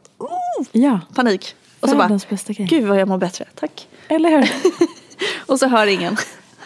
[0.71, 1.55] Ja, panik.
[1.79, 3.87] Och så bara, gud vad jag mår bättre, tack.
[4.07, 4.51] Eller hur?
[5.45, 6.17] Och så hör ingen.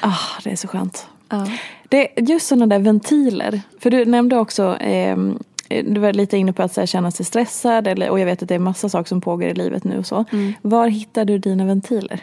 [0.02, 1.08] Ah, det är så skönt.
[1.30, 1.48] Ja.
[1.90, 3.62] Det, just sådana där ventiler.
[3.80, 7.26] För du nämnde också, ehm, du var lite inne på att så här, känna sig
[7.26, 7.88] stressad.
[7.88, 10.06] Eller, och jag vet att det är massa saker som pågår i livet nu och
[10.06, 10.26] så.
[10.62, 12.20] Var hittar du dina ventiler?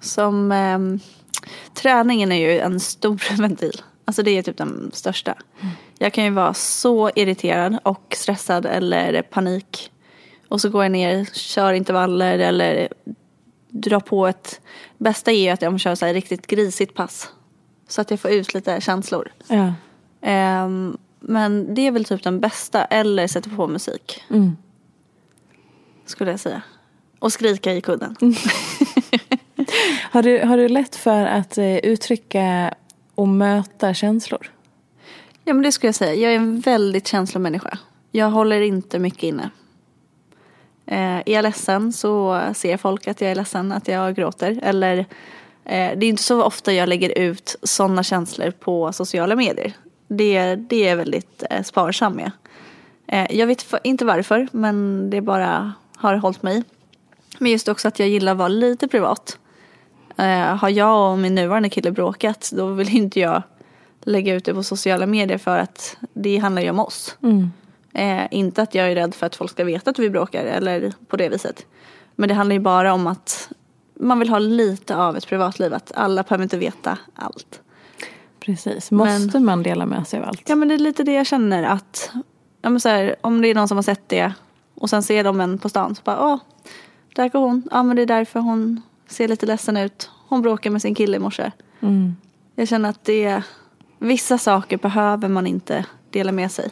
[0.00, 1.00] Som ehm,
[1.74, 3.82] träningen är ju en stor ventil.
[4.04, 5.34] Alltså det är typ den största.
[5.98, 9.90] Jag kan ju vara så irriterad och stressad eller panik.
[10.48, 12.88] Och så går jag ner, kör intervaller eller
[13.68, 14.60] drar på ett...
[14.98, 17.28] Bästa är ju att jag kör så här riktigt grisigt pass.
[17.88, 19.32] Så att jag får ut lite känslor.
[19.48, 19.74] Ja.
[20.20, 22.84] Ehm, men det är väl typ den bästa.
[22.84, 24.22] Eller sätta på musik.
[24.30, 24.56] Mm.
[26.06, 26.62] Skulle jag säga.
[27.18, 28.16] Och skrika i kudden.
[30.12, 32.74] Har, du, har du lätt för att eh, uttrycka
[33.14, 34.50] och möta känslor?
[35.44, 36.14] Ja men det skulle jag säga.
[36.14, 37.78] Jag är en väldigt känslomänniska.
[38.10, 39.50] Jag håller inte mycket inne.
[40.86, 44.60] Eh, är jag ledsen så ser folk att jag är ledsen, att jag gråter.
[44.62, 45.04] Eller eh,
[45.64, 49.74] det är inte så ofta jag lägger ut sådana känslor på sociala medier.
[50.12, 52.30] Det, det är jag väldigt eh, sparsam med.
[53.06, 56.64] Eh, jag vet inte varför men det bara har hållit mig.
[57.38, 59.38] Men just också att jag gillar att vara lite privat.
[60.16, 63.42] Eh, har jag och min nuvarande kille bråkat då vill inte jag
[64.02, 67.16] lägga ut det på sociala medier för att det handlar ju om oss.
[67.22, 67.50] Mm.
[67.92, 70.92] Eh, inte att jag är rädd för att folk ska veta att vi bråkar eller
[71.08, 71.66] på det viset.
[72.16, 73.52] Men det handlar ju bara om att
[73.94, 75.74] man vill ha lite av ett privatliv.
[75.74, 77.60] Att alla behöver inte veta allt.
[78.40, 78.90] Precis.
[78.90, 80.48] Måste man dela med sig av allt?
[80.48, 82.10] Ja men det är lite det jag känner att
[82.62, 84.32] ja, men så här, om det är någon som har sett det
[84.74, 86.38] och sen ser de en på stan så bara åh,
[87.14, 87.68] där går hon.
[87.70, 90.10] Ja men det är därför hon ser lite ledsen ut.
[90.28, 91.50] Hon bråkar med sin kille i morse.
[91.80, 92.16] Mm.
[92.54, 93.42] Jag känner att det
[93.98, 96.70] vissa saker behöver man inte dela med sig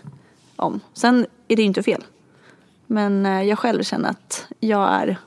[0.57, 0.81] om.
[0.93, 2.05] Sen är det ju inte fel.
[2.87, 5.19] Men eh, jag själv känner att jag är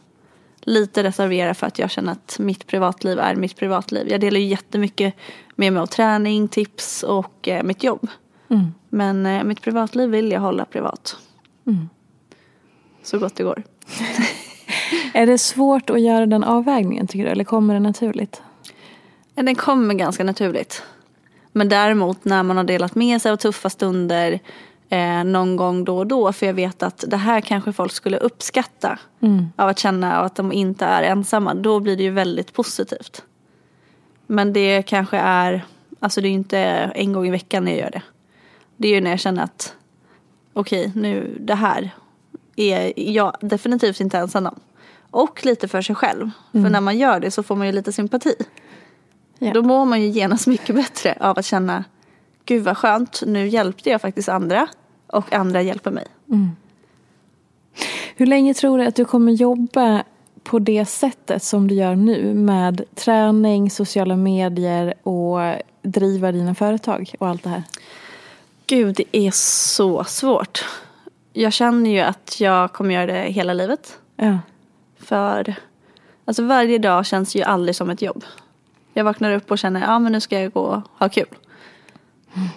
[0.61, 4.07] lite reserverad för att jag känner att mitt privatliv är mitt privatliv.
[4.09, 5.15] Jag delar ju jättemycket
[5.55, 8.07] med mig av träning, tips och eh, mitt jobb.
[8.49, 8.73] Mm.
[8.89, 11.17] Men eh, mitt privatliv vill jag hålla privat.
[11.67, 11.89] Mm.
[13.03, 13.63] Så gott det går.
[15.13, 17.31] Är det svårt att göra den avvägningen tycker du?
[17.31, 18.41] Eller kommer det naturligt?
[19.35, 20.83] Den kommer ganska naturligt.
[21.51, 24.39] Men däremot när man har delat med sig av tuffa stunder
[24.91, 26.33] eh, någon gång då och då.
[26.33, 28.99] För jag vet att det här kanske folk skulle uppskatta.
[29.21, 29.49] Mm.
[29.55, 31.53] Av att känna att de inte är ensamma.
[31.53, 33.23] Då blir det ju väldigt positivt.
[34.27, 35.65] Men det kanske är,
[35.99, 36.59] alltså det är ju inte
[36.95, 38.01] en gång i veckan jag gör det.
[38.77, 39.75] Det är ju när jag känner att
[40.53, 41.89] okej nu det här
[42.55, 44.59] är jag definitivt inte ensam om.
[45.11, 46.31] Och lite för sig själv.
[46.51, 48.35] För när man gör det så får man ju lite sympati.
[49.39, 49.53] Ja.
[49.53, 51.83] Då mår man ju genast mycket bättre av att känna
[52.45, 54.67] Gud vad skönt, nu hjälpte jag faktiskt andra
[55.11, 56.07] och andra hjälper mig.
[58.15, 60.03] Hur länge tror du att du kommer jobba
[60.43, 65.39] på det sättet som du gör nu med träning, sociala medier och
[65.81, 67.63] driva dina företag och allt det här?
[68.67, 70.65] Gud, det är så svårt.
[71.33, 73.99] Jag känner ju att jag kommer göra det hela livet.
[74.15, 74.39] Ja.
[74.97, 75.55] För
[76.25, 78.23] alltså varje dag känns ju aldrig som ett jobb.
[78.93, 81.25] Jag vaknar upp och känner, ja men nu ska jag gå och ha kul.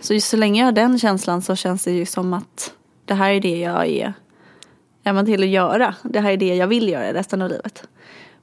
[0.00, 2.72] Så så länge jag har den känslan så känns det ju som att
[3.04, 4.14] det här är det jag är,
[5.02, 5.94] är man till att göra.
[6.02, 7.88] Det här är det jag vill göra resten av livet.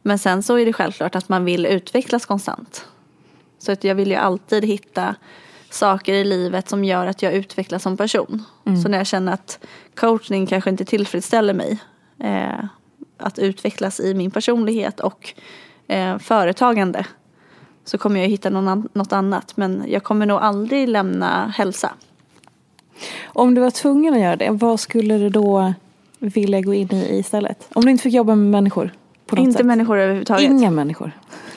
[0.02, 2.88] Men sen så är det självklart att man vill utvecklas konstant.
[3.60, 5.16] Så att jag vill ju alltid hitta
[5.70, 8.44] saker i livet som gör att jag utvecklas som person.
[8.84, 9.60] Så när jag känner att
[9.96, 11.80] coachning kanske inte tillfredsställer mig.
[12.20, 12.66] Eh,
[13.18, 15.34] att utvecklas i min personlighet och
[15.88, 17.06] eh, företagande.
[17.86, 19.58] Så kommer jag hitta någon något annat.
[19.58, 21.94] Men jag kommer nog aldrig lämna hälsa.
[23.26, 25.74] Om du var tvungen att göra det, vad skulle du då
[26.20, 27.68] vilja gå in i istället?
[27.74, 28.92] Om du inte fick jobba med människor?
[29.26, 29.66] På något Inte sätt.
[29.66, 30.52] människor överhuvudtaget.
[30.52, 31.12] Inga människor.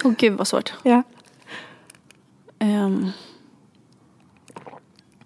[0.05, 0.73] Åh gud vad svårt.
[0.83, 1.03] Ja.
[2.59, 3.11] Ehm.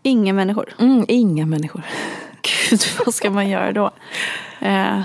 [0.02, 0.74] inga människor.
[0.78, 1.82] Mm, inga människor.
[2.70, 3.90] Gud, vad ska man göra då?
[4.60, 5.02] Eh,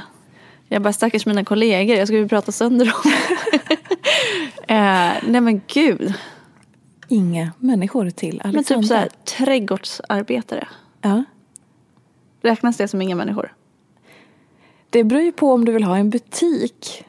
[0.67, 3.11] jag bara stackars mina kollegor, jag ju prata sönder dem.
[4.67, 6.13] eh, nej men gud.
[7.07, 8.81] Inga människor till Men Alexandra.
[8.81, 10.67] typ så här, trädgårdsarbetare.
[11.01, 11.23] Ja.
[12.41, 13.53] Räknas det som inga människor?
[14.89, 17.03] Det beror ju på om du vill ha en butik.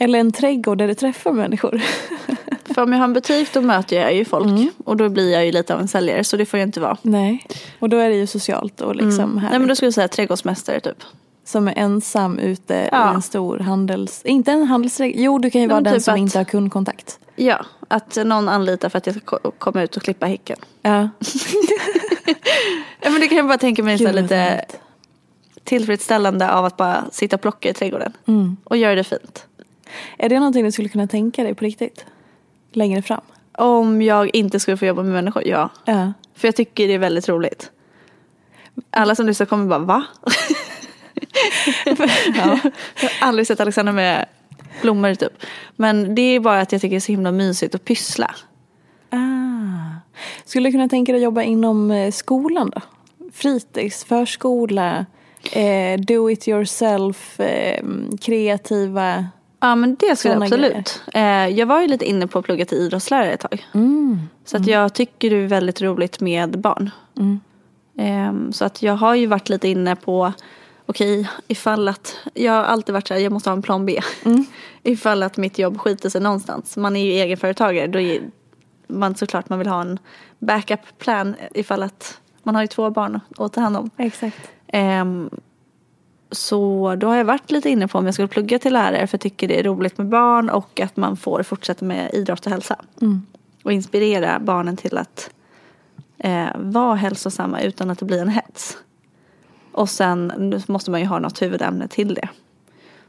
[0.00, 1.82] Eller en trädgård där du träffar människor.
[2.74, 4.46] För om jag har en butik då möter jag ju folk.
[4.46, 4.68] Mm.
[4.84, 6.96] Och då blir jag ju lite av en säljare så det får jag inte vara.
[7.02, 7.46] Nej,
[7.78, 9.44] och då är det ju socialt och liksom Mm.
[9.50, 11.02] Nej men då skulle jag säga trädgårdsmästare typ.
[11.48, 13.12] Som är ensam ute Ja.
[13.12, 14.22] i en stor handels...
[14.24, 15.22] Inte en handelsregion.
[15.22, 17.18] Jo, du kan ju Nej, vara men den typ som att- inte har kundkontakt.
[17.36, 20.58] Ja, att någon anlitar för att jag ska ko- komma ut och klippa häcken.
[20.82, 21.08] Ja.
[23.00, 24.80] Ja men det kan jag bara tänka mig så lite fint.
[25.64, 28.12] tillfredsställande av att bara sitta och plocka i trädgården.
[28.26, 28.56] Mm.
[28.64, 29.46] Och göra det fint.
[30.18, 32.04] Är det någonting du skulle kunna tänka dig på riktigt?
[32.72, 33.20] Längre fram?
[33.52, 35.68] Om jag inte skulle få jobba med människor, ja.
[35.84, 36.12] Ja.
[36.34, 37.70] För jag tycker det är väldigt roligt.
[38.90, 40.04] Alla som lyssnar kommer bara, va?
[42.36, 42.58] Ja.
[43.00, 44.26] Jag har aldrig sett Alexandra med
[44.82, 45.32] blommor typ.
[45.76, 48.34] Men det är bara att jag tycker det är så himla mysigt att pyssla.
[49.10, 49.18] Ah.
[50.44, 52.80] Skulle du kunna tänka dig att jobba inom eh, skolan då?
[53.32, 55.06] Fritids, förskola,
[55.52, 57.84] eh, do it yourself, eh,
[58.20, 59.26] kreativa...
[59.60, 61.02] Ja men det skulle jag absolut.
[61.14, 63.66] Eh, jag var ju lite inne på att plugga till idrottslärare ett tag.
[64.44, 66.90] Så att jag tycker det är väldigt roligt med barn.
[67.98, 70.32] Eh, så att jag har ju varit lite inne på,
[70.88, 74.00] okej ifall att, jag har alltid varit så här, jag måste ha en plan B.
[74.82, 76.76] ifall att mitt jobb skiter sig någonstans.
[76.76, 78.30] Man är ju egenföretagare, då är
[78.86, 79.98] man såklart man vill ha en
[80.38, 83.90] backup plan ifall att man har ju två barn att ta hand om.
[83.96, 84.50] Exakt.
[84.66, 85.30] Ehm,
[86.30, 89.14] så då har jag varit lite inne på om jag skulle plugga till lärare för
[89.14, 92.52] jag tycker det är roligt med barn och att man får fortsätta med idrott och
[92.52, 92.76] hälsa.
[93.64, 95.30] Och inspirera barnen till att
[96.18, 98.78] eh, vara hälsosamma utan att det blir en hets.
[99.78, 102.28] Och sen måste man ju ha något huvudämne till det.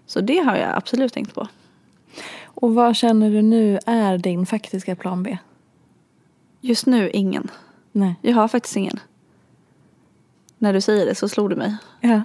[0.05, 1.47] Så det har jag absolut tänkt på.
[2.43, 5.38] Och vad känner du nu är din faktiska plan B?
[6.62, 7.51] Just nu ingen.
[7.91, 8.15] Nej.
[8.21, 8.99] Jag har faktiskt ingen.
[10.58, 11.75] När du säger det så slog du mig.
[12.01, 12.21] Ja.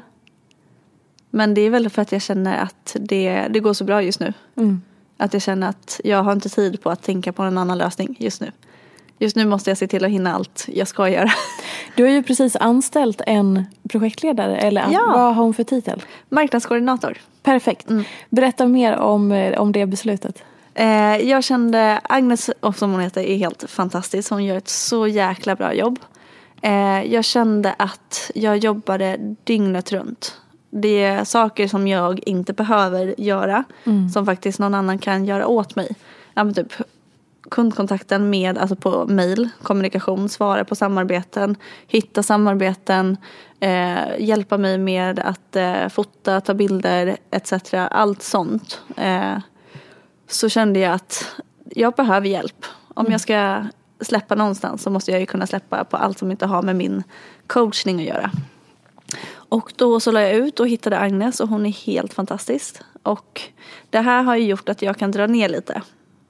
[1.30, 4.20] Men det är väl för att jag känner att det, det går så bra just
[4.20, 4.32] nu.
[4.56, 4.82] Mm.
[5.16, 8.16] Att jag känner att jag har inte tid på att tänka på en annan lösning
[8.18, 8.52] just nu.
[9.24, 11.30] Just nu måste jag se till att hinna allt jag ska göra.
[11.96, 15.02] Du har ju precis anställt en projektledare, eller Ja.
[15.06, 16.02] vad har hon för titel?
[16.28, 17.18] Marknadskoordinator.
[17.42, 17.90] Perfekt.
[17.90, 18.04] Mm.
[18.30, 20.42] Berätta mer om, eh, om det beslutet.
[20.74, 24.30] Eh, jag kände, Agnes och som hon heter är helt fantastisk.
[24.30, 25.98] Hon gör ett så jäkla bra jobb.
[26.62, 30.40] Eh, jag kände att jag jobbade dygnet runt.
[30.70, 33.64] Det är saker som jag inte behöver göra.
[34.12, 35.88] Som faktiskt någon annan kan göra åt mig.
[36.34, 36.72] Ja, men typ
[37.50, 43.16] kundkontakten med, alltså på mail, kommunikation, svara på samarbeten, hitta samarbeten,
[43.60, 47.74] eh, hjälpa mig med att eh, fota, ta bilder etc.
[47.74, 48.80] Allt sånt.
[48.96, 49.38] Eh,
[50.28, 52.64] så kände jag att jag behöver hjälp.
[52.94, 53.64] Om jag ska
[54.00, 57.02] släppa någonstans så måste jag ju kunna släppa på allt som inte har med min
[57.46, 58.30] coachning att göra.
[59.32, 62.76] Och då så la jag ut och hittade Agnes och hon är helt fantastisk.
[63.02, 63.42] Och
[63.90, 65.82] det här har ju gjort att jag kan dra ner lite.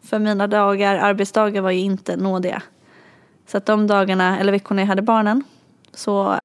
[0.04, 2.62] För mina dagar, arbetsdagar var ju inte nådiga.
[3.46, 5.44] Så att de dagarna, eller veckorna jag hade barnen,
[5.92, 6.38] så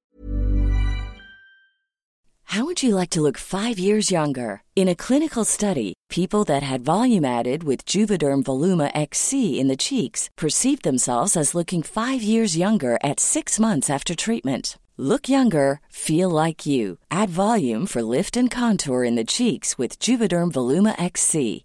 [2.44, 4.62] How would you like to look five years younger?
[4.74, 9.76] In a clinical study, people that had volume added with Juvederm Voluma XC in the
[9.76, 14.78] cheeks perceived themselves as looking five years younger at six months after treatment.
[14.96, 16.98] Look younger, feel like you.
[17.08, 21.64] Add volume for lift and contour in the cheeks with Juvederm Voluma XC.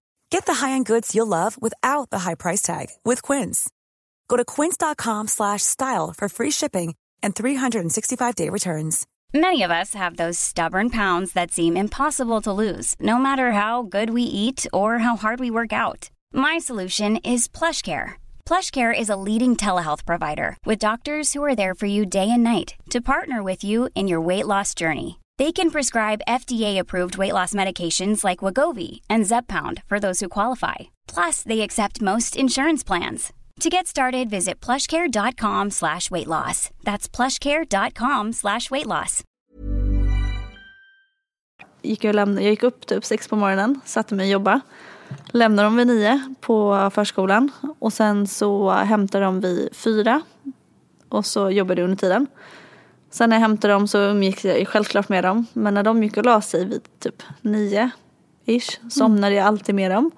[0.31, 3.69] Get the high-end goods you'll love without the high price tag with Quince.
[4.29, 9.05] Go to quince.com slash style for free shipping and 365-day returns.
[9.33, 13.83] Many of us have those stubborn pounds that seem impossible to lose, no matter how
[13.83, 16.09] good we eat or how hard we work out.
[16.33, 18.13] My solution is PlushCare.
[18.45, 22.43] PlushCare is a leading telehealth provider with doctors who are there for you day and
[22.43, 25.20] night to partner with you in your weight loss journey.
[25.41, 30.75] They can prescribe FDA-approved weight loss medications like Wagovi and Zeppound for those who qualify.
[31.13, 33.33] Plus, they accept most insurance plans.
[33.61, 36.69] To get started, visit plushcare.com slash weight loss.
[36.83, 39.23] That's plushcare.com slash weight loss.
[41.81, 44.59] Gick jag, lämna, jag gick upp typ sex på morgonen, satte mig och jobbade.
[45.31, 50.21] Lämnade dem vid nio på förskolan och sen så hämtade de vid fyra.
[51.09, 52.27] Och så jobbade jag under tiden.
[53.11, 55.45] Sen när jag hämtade dem så umgicks jag självklart med dem.
[55.53, 57.89] Men när de gick och la sig vid typ nio
[58.45, 60.11] ish somnade jag alltid med dem.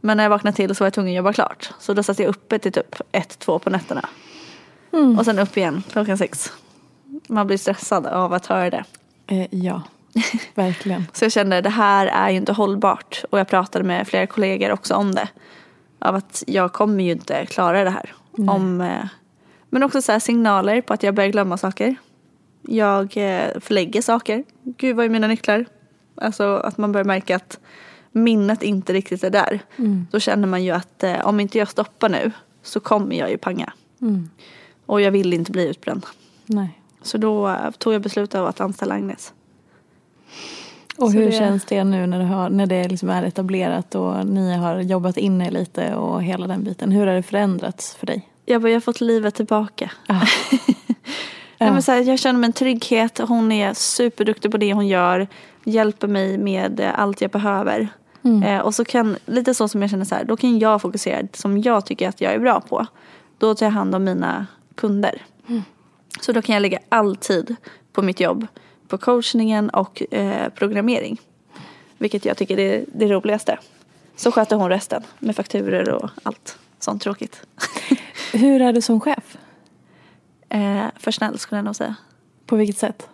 [0.00, 1.70] Men när jag vaknade till så var jag tvungen att jobba klart.
[1.78, 4.08] Så då satt jag uppe till typ ett, två på nätterna.
[5.18, 6.52] Och sen upp igen klockan sex.
[7.28, 8.84] Man blir stressad av att höra det.
[9.26, 9.82] Eh, ja,
[10.54, 11.06] verkligen.
[11.12, 13.24] Så jag kände det här är ju inte hållbart.
[13.30, 15.28] Och jag pratade med flera kollegor också om det.
[15.98, 18.14] Av att jag kommer ju inte klara det här.
[18.48, 19.04] Om, eh,
[19.70, 21.96] men också så här signaler på att jag börjar glömma saker.
[22.62, 24.44] Jag eh, förlägger saker.
[24.62, 25.64] Gud vad är mina nycklar?
[26.14, 27.60] Alltså att man börjar märka att
[28.12, 29.60] minnet inte riktigt är där.
[30.10, 32.30] Då känner man ju att eh, om inte jag stoppar nu
[32.62, 33.72] så kommer jag ju panga.
[34.86, 36.06] Och jag vill inte bli utbränd.
[36.46, 36.80] Nej.
[37.02, 39.32] Så då eh, tog jag beslut av att anställa Agnes.
[40.96, 44.26] Och Så hur det- känns det nu när, har, när det liksom är etablerat och
[44.26, 46.92] ni har jobbat in er lite och hela den biten?
[46.92, 48.28] Hur har det förändrats för dig?
[48.44, 49.90] Jag bara, jag har fått livet tillbaka.
[50.06, 50.20] Ja.
[51.60, 53.18] Nej, men så här, jag känner mig en trygghet.
[53.18, 55.28] Hon är superduktig på det hon gör.
[55.64, 57.88] Hjälper mig med eh, allt jag behöver.
[58.44, 61.28] Eh, och så kan, lite så som jag känner så här, då kan jag fokusera
[61.32, 62.86] som jag tycker att jag är bra på.
[63.38, 65.22] Då tar jag hand om mina kunder.
[66.20, 67.56] Så då kan jag lägga all tid
[67.92, 68.46] på mitt jobb.
[68.88, 71.20] På coachningen och eh, programmering.
[71.98, 73.58] Vilket jag tycker är det roligaste.
[74.16, 77.42] Så sköter hon resten med fakturer och allt sånt tråkigt.
[78.32, 79.36] Hur är du som chef?
[80.50, 81.94] Eh, för snäll skulle jag nog säga.
[82.46, 83.08] På vilket sätt?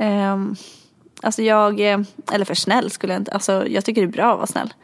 [0.00, 0.56] Um,
[1.22, 2.00] alltså jag, eh,
[2.32, 4.74] eller för snäll skulle jag inte, alltså jag tycker det är bra att vara snäll.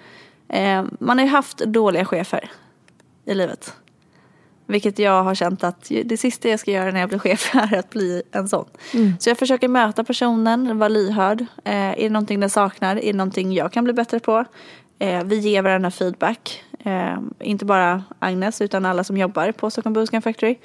[0.48, 2.50] Eh, man har ju haft dåliga chefer
[3.24, 3.74] i livet.
[4.66, 7.78] Vilket jag har känt att det sista jag ska göra när jag blir chef är
[7.78, 8.66] att bli en sån.
[9.18, 11.40] Så jag försöker möta personen, vara lyhörd.
[11.40, 12.96] Eh, är det någonting den saknar?
[12.96, 14.44] Är det någonting jag kan bli bättre på?
[14.98, 16.62] Eh, vi ger varandra feedback.
[16.84, 20.56] Eh, inte bara Agnes utan alla som jobbar på Stockholm Bootcamp Factory.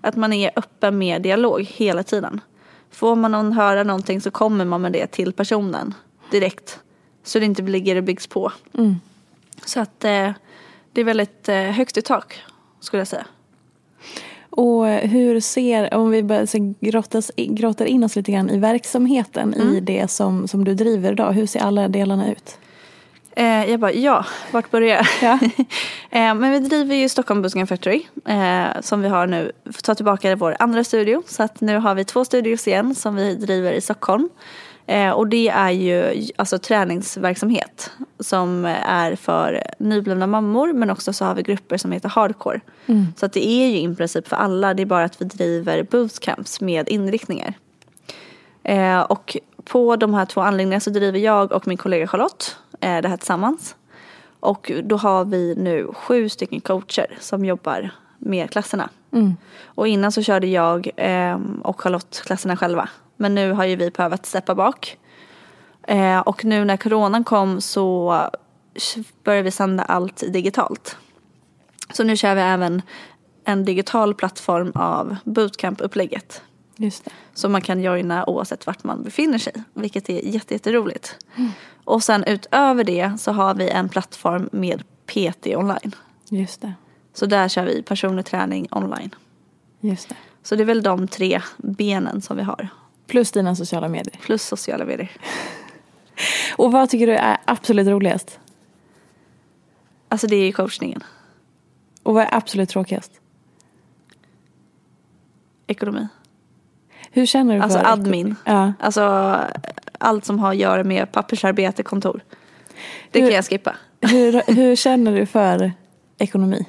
[0.00, 2.40] Att man är öppen med dialog hela tiden.
[2.90, 5.94] Får man någon höra någonting så kommer man med det till personen
[6.30, 6.80] direkt.
[7.22, 8.52] Så det inte ligger och byggs på.
[9.64, 10.30] Så att eh,
[10.92, 12.42] det är väldigt högt i tak
[12.80, 13.26] skulle jag säga.
[14.50, 19.54] Och hur ser, om vi börjar så grottas, grottar in oss lite grann i verksamheten
[19.54, 21.32] i det som, som du driver idag.
[21.32, 22.58] Hur ser alla delarna ut?
[23.36, 25.42] Eh, jag bara, ja, vart börjar jag?
[26.10, 30.36] eh, men vi driver ju Stockholm Bootcamp Factory eh, som vi har nu, ta tillbaka
[30.36, 31.22] vår andra studio.
[31.26, 34.28] Så att nu har vi två studios igen som vi driver i Stockholm.
[34.86, 41.24] Eh, och det är ju alltså träningsverksamhet som är för nyblivna mammor men också så
[41.24, 42.60] har vi grupper som heter hardcore.
[43.16, 45.82] Så att det är ju i princip för alla, det är bara att vi driver
[45.82, 47.54] bootcamps med inriktningar.
[48.62, 53.08] Eh, och på de här två anläggningarna så driver jag och min kollega Charlotte det
[53.08, 53.76] här tillsammans.
[54.40, 58.90] Och då har vi nu sju stycken coacher som jobbar med klasserna.
[59.64, 62.88] Och innan så körde jag eh, och Charlotte klasserna själva.
[63.16, 64.98] Men nu har ju vi behövt steppa bak.
[65.82, 68.20] Eh, och nu när coronan kom så
[69.24, 70.96] började vi sända allt digitalt.
[71.92, 72.82] Så nu kör vi även
[73.44, 76.42] en digital plattform av bootcamp-upplägget.
[76.76, 77.10] Just det.
[77.34, 79.52] Som man kan joina oavsett vart man befinner sig.
[79.74, 81.16] Vilket är jätte, jätteroligt.
[81.84, 85.94] Och sen utöver det så har vi en plattform med PT online.
[86.28, 86.74] Just det.
[87.12, 89.14] Så där kör vi personlig träning online.
[89.80, 90.16] Just det.
[90.42, 92.68] Så det är väl de tre benen som vi har.
[93.06, 94.16] Plus dina sociala medier.
[94.20, 95.10] Plus sociala medier.
[96.56, 98.38] Och vad tycker du är absolut roligast?
[100.08, 101.02] Alltså det är ju coachningen.
[102.02, 103.20] Och vad är absolut tråkigast?
[105.66, 106.08] Ekonomi.
[107.10, 108.36] Hur känner du Alltså för admin.
[108.44, 108.72] Ja.
[108.80, 109.38] Alltså
[110.04, 112.20] allt som har att göra med pappersarbete, kontor.
[113.10, 113.76] Det Hur- kan jag skippa.
[114.00, 115.72] Hur, hur känner du för
[116.18, 116.66] ekonomi?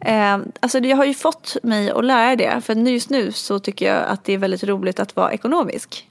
[0.00, 2.60] Eh, alltså jag har ju fått mig att lära det.
[2.60, 6.08] För just nu så tycker jag att det är väldigt roligt att vara ekonomisk.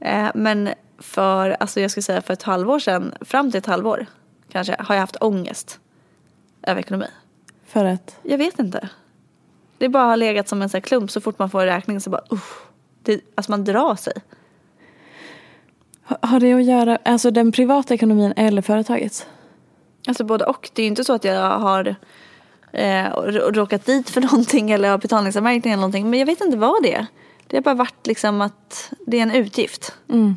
[0.00, 4.06] Eh, men för, alltså jag skulle säga för ett halvår sedan, fram till ett halvår
[4.52, 5.80] kanske har jag haft ångest
[6.62, 7.06] över ekonomi.
[7.66, 8.16] För att?
[8.22, 8.88] Jag vet inte.
[9.78, 12.00] Det bara har legat som en sån här klump så fort man får en räkning
[12.00, 12.62] så bara usch.
[13.02, 14.12] Det, alltså man drar sig.
[16.04, 19.26] Har- det att göra, alltså den privata ekonomin eller företagets?
[20.08, 20.70] Alltså både och.
[20.74, 21.94] Det är ju inte så att jag har
[22.72, 23.04] eh,
[23.52, 26.10] råkat dit för någonting eller har betalningsanmärkning eller någonting.
[26.10, 27.06] Men jag vet inte vad det är.
[27.46, 29.94] Det har bara varit liksom att det är en utgift.
[30.10, 30.36] Mm.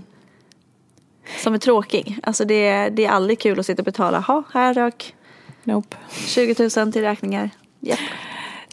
[1.44, 2.20] Som är tråkig.
[2.24, 4.20] Alltså det, är- det är aldrig kul att sitta och betala.
[4.20, 5.14] Ha, här rök
[5.64, 5.98] Nope.
[6.12, 7.50] 20 000 till räkningar.
[7.80, 8.00] Japp.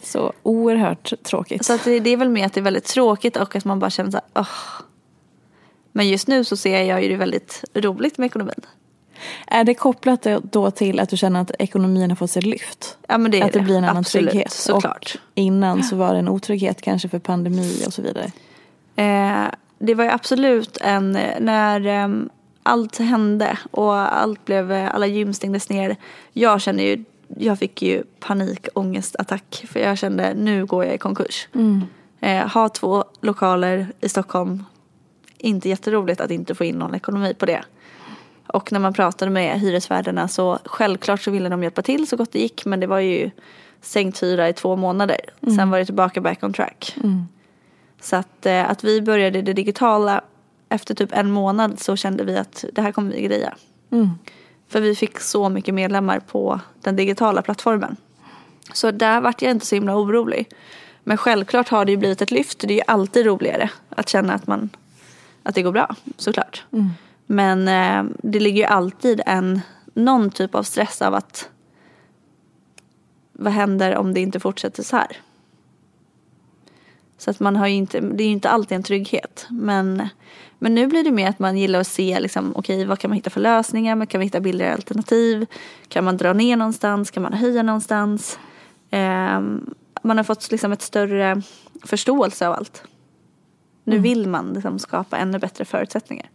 [0.03, 1.65] Så oerhört tråkigt.
[1.65, 3.89] Så det, det är väl mer att det är väldigt tråkigt och att man bara
[3.89, 4.84] känner så här, "Åh."
[5.97, 8.61] Men just nu så ser jag ju det väldigt roligt med ekonomin.
[9.47, 12.97] Är det kopplat då- till att du känner att ekonomin har fått sig lyft?
[13.07, 14.51] Ja men det är att det, blir en annan Absolut, trygghet?
[14.51, 15.15] såklart.
[15.15, 18.31] Och innan så var det en otrygghet kanske för pandemi och så vidare.
[18.95, 22.29] Eh, det var ju absolut en, när ehm,
[22.63, 25.95] allt hände och allt blev, alla gym stängdes ner.
[26.33, 27.03] Jag kände ju,
[27.37, 31.47] jag fick ju panikångestattack för jag kände nu går jag i konkurs.
[32.21, 34.63] Eh, ha två lokaler i Stockholm,
[35.37, 37.63] inte jätteroligt att inte få in någon ekonomi på det.
[38.47, 42.31] Och när man pratade med hyresvärdarna så självklart så ville de hjälpa till så gott
[42.31, 43.31] det gick men det var ju
[43.81, 45.19] sänkt hyra i två månader.
[45.55, 46.95] Sen var det tillbaka back on track.
[48.01, 50.21] Så att, eh, att vi började det digitala
[50.69, 53.53] efter typ en månad så kände vi att det här kommer vi greja.
[54.67, 57.95] För vi fick så mycket medlemmar på den digitala plattformen.
[58.73, 60.49] Så där vart jag inte så himla orolig.
[61.03, 62.59] Men självklart har det ju blivit ett lyft.
[62.59, 64.69] Det är ju alltid roligare att känna att, man,
[65.45, 66.63] att det går bra, såklart.
[67.25, 69.61] Men eh, det ligger ju alltid en,
[69.93, 71.49] någon typ av stress av att
[73.33, 75.17] vad händer om det inte fortsätter så här?
[77.17, 79.47] Så att man har inte, det är ju inte alltid en trygghet.
[79.49, 80.07] Men,
[80.59, 83.15] men nu blir det mer att man gillar att se liksom, okej vad kan man
[83.15, 83.95] hitta för lösningar?
[83.95, 85.45] Men kan vi hitta billigare alternativ?
[85.87, 87.11] Kan man dra ner någonstans?
[87.11, 88.39] Kan man höja någonstans?
[88.89, 91.41] Ehm, man har fått liksom ett större
[91.83, 92.83] förståelse av allt.
[93.87, 96.29] Nu vill man liksom skapa ännu bättre förutsättningar.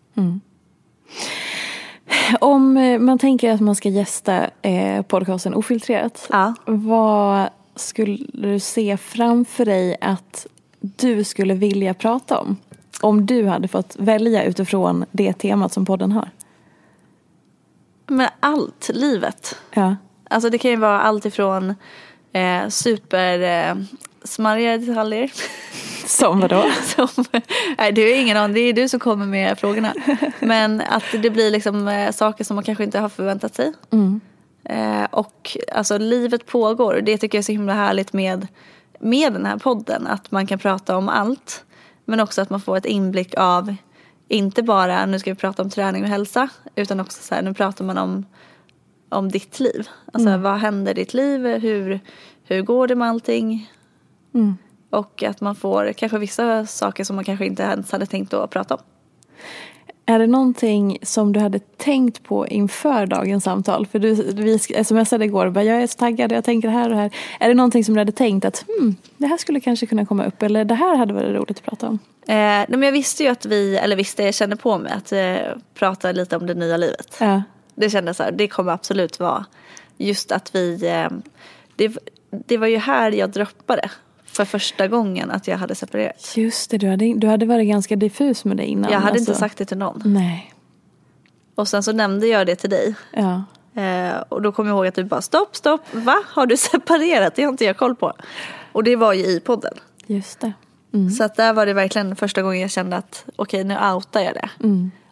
[2.41, 6.29] Om eh, man tänker att man ska gästa eh, podcasten Ofiltrerat.
[6.31, 6.55] Ja.
[6.67, 10.47] Vad skulle du se framför dig att
[10.81, 12.57] du skulle vilja prata om?
[13.01, 16.31] Om du hade fått välja utifrån det temat som podden har.
[18.07, 19.57] Men allt, livet.
[19.75, 19.97] Ja.
[20.31, 21.75] Alltså det kan ju vara allt ifrån
[22.33, 23.75] eh, super eh,
[24.25, 25.33] smarriga detaljer.
[26.07, 26.65] Som vadå?
[26.83, 27.25] som,
[27.79, 29.95] nej, du har ingen aning, det är du som kommer med frågorna.
[30.41, 33.73] Men att det blir liksom eh, saker som man kanske inte har förväntat sig.
[34.65, 37.01] Eh, och alltså livet pågår.
[37.03, 38.47] Det tycker jag är så himla härligt med,
[39.01, 40.07] med den här podden.
[40.07, 41.65] Att man kan prata om allt.
[42.05, 43.75] Men också att man får ett inblick av
[44.29, 46.49] inte bara nu ska vi prata om träning och hälsa.
[46.75, 48.27] Utan också så här, nu pratar man om,
[49.09, 49.89] om ditt liv.
[50.13, 51.47] Alltså vad händer i ditt liv?
[51.47, 52.01] Hur,
[52.45, 53.71] hur går det med allting?
[54.91, 58.51] Och att man får kanske vissa saker som man kanske inte ens hade tänkt att
[58.51, 58.81] prata om.
[60.07, 63.87] Är det någonting som du hade tänkt på inför dagens samtal?
[63.87, 66.91] För du, vi smsade igår och bara, jag är så taggad, jag tänker det här
[66.91, 67.15] och här.
[67.41, 70.25] Är det någonting som du hade tänkt att hmm, det här skulle kanske kunna komma
[70.25, 71.99] upp eller det här hade varit roligt att prata om?
[72.27, 75.13] Eh, nej, men jag visste ju att vi, eller visste, jag kände på mig att
[75.13, 77.17] eh, prata lite om det nya livet.
[77.21, 77.43] Ja.
[77.75, 79.47] Det kändes så här, det kommer absolut vara
[79.97, 81.09] just att vi, eh,
[81.77, 81.97] det,
[82.31, 83.91] det var ju här jag droppade
[84.33, 86.33] för första gången att jag hade separerat.
[86.37, 88.93] Just det, du hade, du hade varit ganska diffus med det innan.
[88.93, 89.31] Jag hade alltså.
[89.31, 90.03] inte sagt det till någon.
[90.05, 90.55] Nej.
[91.55, 92.95] Och sen så nämnde jag det till dig.
[93.13, 93.45] Ja.
[93.83, 96.23] Eh, och då kom jag ihåg att du bara stopp, stopp, va?
[96.27, 97.35] Har du separerat?
[97.35, 98.13] Det har inte jag koll på.
[98.73, 99.75] Och det var ju i podden.
[100.07, 100.53] Just det.
[101.19, 104.35] Så att där var det verkligen första gången jag kände att okej nu outar jag
[104.35, 104.49] det.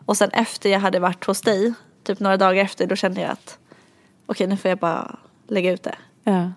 [0.05, 1.73] Och sen efter jag hade varit hos dig,
[2.05, 3.59] typ några dagar efter, då kände jag att
[4.27, 5.17] okej nu får jag bara
[5.49, 5.95] lägga ut det.
[6.25, 6.53] Ja.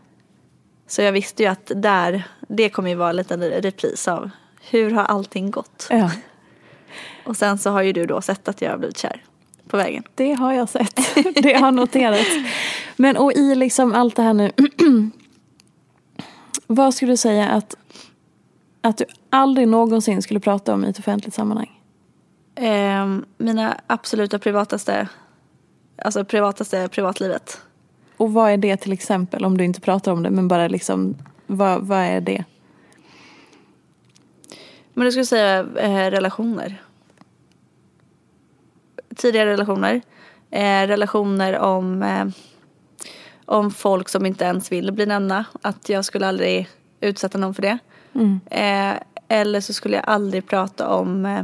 [0.92, 4.30] Så jag visste ju att där, det kommer ju vara en liten repris av
[4.70, 5.88] hur har allting gått?
[5.90, 6.12] ja.
[7.26, 9.24] Och sen så har ju du då sett att jag har blivit kär
[9.68, 10.04] på vägen.
[10.16, 11.16] Det har jag sett.
[11.44, 12.30] Det har noterats.
[12.96, 14.52] Men och i liksom allt det här nu.
[16.68, 17.76] vad skulle du säga att,
[18.82, 21.82] att du aldrig någonsin skulle prata om i ett offentligt sammanhang?
[22.56, 25.08] Ehm, mina absoluta privataste,
[25.98, 27.62] alltså privataste privatlivet.
[28.22, 31.16] Och vad är det till exempel om du inte pratar om det men bara liksom
[31.48, 32.44] vad, vad är det?
[34.94, 36.82] Men du skulle säga eh, relationer.
[39.16, 40.02] Tidigare relationer.
[40.52, 42.26] Eh, relationer om, eh,
[43.46, 45.46] om folk som inte ens vill bli nämnda.
[45.62, 46.68] Att jag skulle aldrig
[47.00, 47.78] utsätta någon för det.
[48.50, 48.96] Eh,
[49.28, 51.44] eller så skulle jag aldrig prata om eh,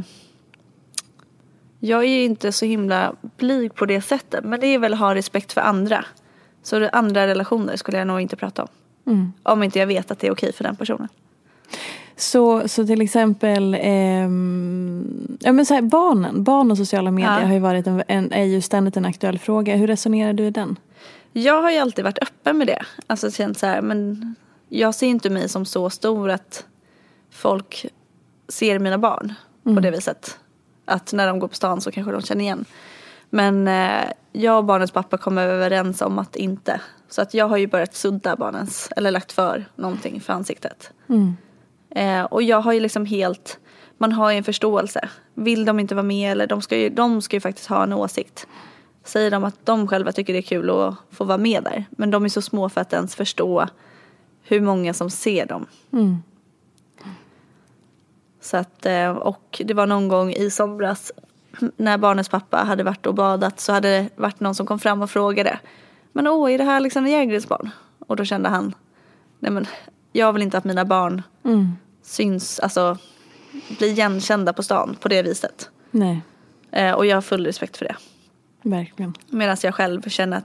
[1.80, 4.44] Jag är ju inte så himla blyg på det sättet.
[4.44, 6.04] Men det är väl att ha respekt för andra.
[6.62, 8.68] Så det andra relationer skulle jag nog inte prata om.
[9.06, 9.32] Mm.
[9.42, 11.08] Om inte jag vet att det är okej för den personen.
[12.16, 17.46] Så, så till exempel ehm, ja, men så här, barnen, barn och sociala medier Ja.
[17.46, 19.76] har ju varit en, en, är ju ständigt en aktuell fråga.
[19.76, 20.78] Hur resonerar du i den?
[21.32, 22.82] Jag har ju alltid varit öppen med det.
[23.06, 24.34] Alltså känt så här, men
[24.68, 26.64] jag ser inte mig som så stor att
[27.30, 27.86] folk
[28.48, 30.38] ser mina barn på det viset.
[30.84, 32.64] Att när de går på stan så kanske de känner igen.
[33.30, 36.80] Men eh, jag och barnens pappa kom överens om att inte.
[37.08, 40.92] Så att jag har ju börjat sudda barnens, eller lagt för någonting för ansiktet.
[41.90, 43.58] Eh, och jag har ju liksom helt,
[43.98, 45.08] man har ju en förståelse.
[45.34, 47.92] Vill de inte vara med eller de ska ju, de ska ju faktiskt ha en
[47.92, 48.46] åsikt.
[49.04, 51.84] Säger de att de själva tycker det är kul att få vara med där.
[51.90, 53.68] Men de är så små för att ens förstå
[54.42, 55.66] hur många som ser dem.
[58.40, 61.12] Så att, eh, och det var någon gång i somras
[61.76, 65.02] när barnens pappa hade varit och badat så hade det varit någon som kom fram
[65.02, 65.58] och frågade.
[66.12, 67.70] Men åh, är det här Alexander Jägergrens barn?
[67.98, 68.74] Och då kände han,
[69.38, 69.66] nej men
[70.12, 71.22] jag vill inte att mina barn
[72.02, 72.98] syns, alltså
[73.78, 75.70] blir igenkända på stan på det viset.
[75.90, 76.20] Nej,
[76.70, 77.96] Eh, och jag har full respekt för det.
[78.62, 79.14] verkligen.
[79.30, 80.44] Medan jag själv känner att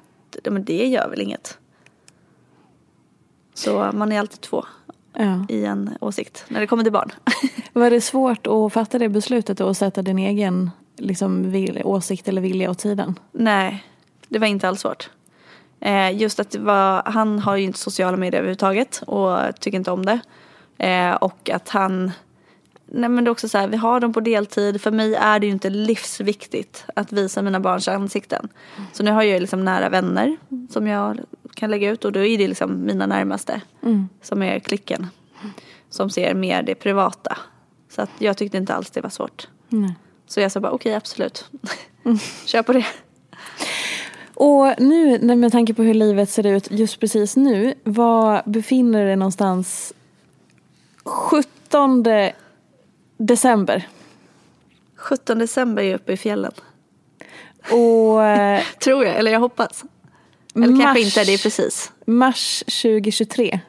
[0.53, 1.57] men det gör väl inget.
[3.53, 4.65] Så man är alltid två
[5.17, 5.45] Ja.
[5.49, 7.11] i en åsikt när det kommer till barn.
[7.73, 12.41] Var det svårt att fatta det beslutet och sätta din egen liksom, vil, åsikt eller
[12.41, 13.19] vilja åt sidan?
[13.31, 13.83] Nej,
[14.27, 15.09] det var inte alls svårt.
[15.79, 20.05] Eh, just att var, han har ju inte sociala medier överhuvudtaget och tycker inte om
[20.05, 20.19] det.
[20.77, 22.11] Eh, och att han,
[22.85, 24.81] nej men det är också så här, vi har dem på deltid.
[24.81, 28.49] För mig är det ju inte livsviktigt att visa mina barns ansikten.
[28.93, 30.37] Så nu har jag ju liksom nära vänner
[30.69, 31.19] som jag
[31.55, 33.61] kan lägga ut och då är det liksom mina närmaste
[34.21, 35.07] som är klicken.
[35.89, 37.37] Som ser mer det privata.
[37.89, 39.47] Så att jag tyckte inte alls det var svårt.
[39.69, 39.95] Nej.
[40.33, 41.45] Så jag sa bara okej absolut.
[42.45, 42.85] Kör på det.
[44.33, 47.73] Och nu med tanke på hur livet ser ut just precis nu.
[47.83, 49.93] Var befinner du dig någonstans
[51.03, 52.03] 17
[53.17, 53.87] december?
[54.95, 56.51] 17 december är jag uppe i fjällen.
[57.71, 59.83] Och eh, Tror jag, eller jag hoppas.
[60.55, 60.83] Eller Mars.
[60.83, 61.91] kanske inte, det är precis.
[62.05, 63.59] mars 2023.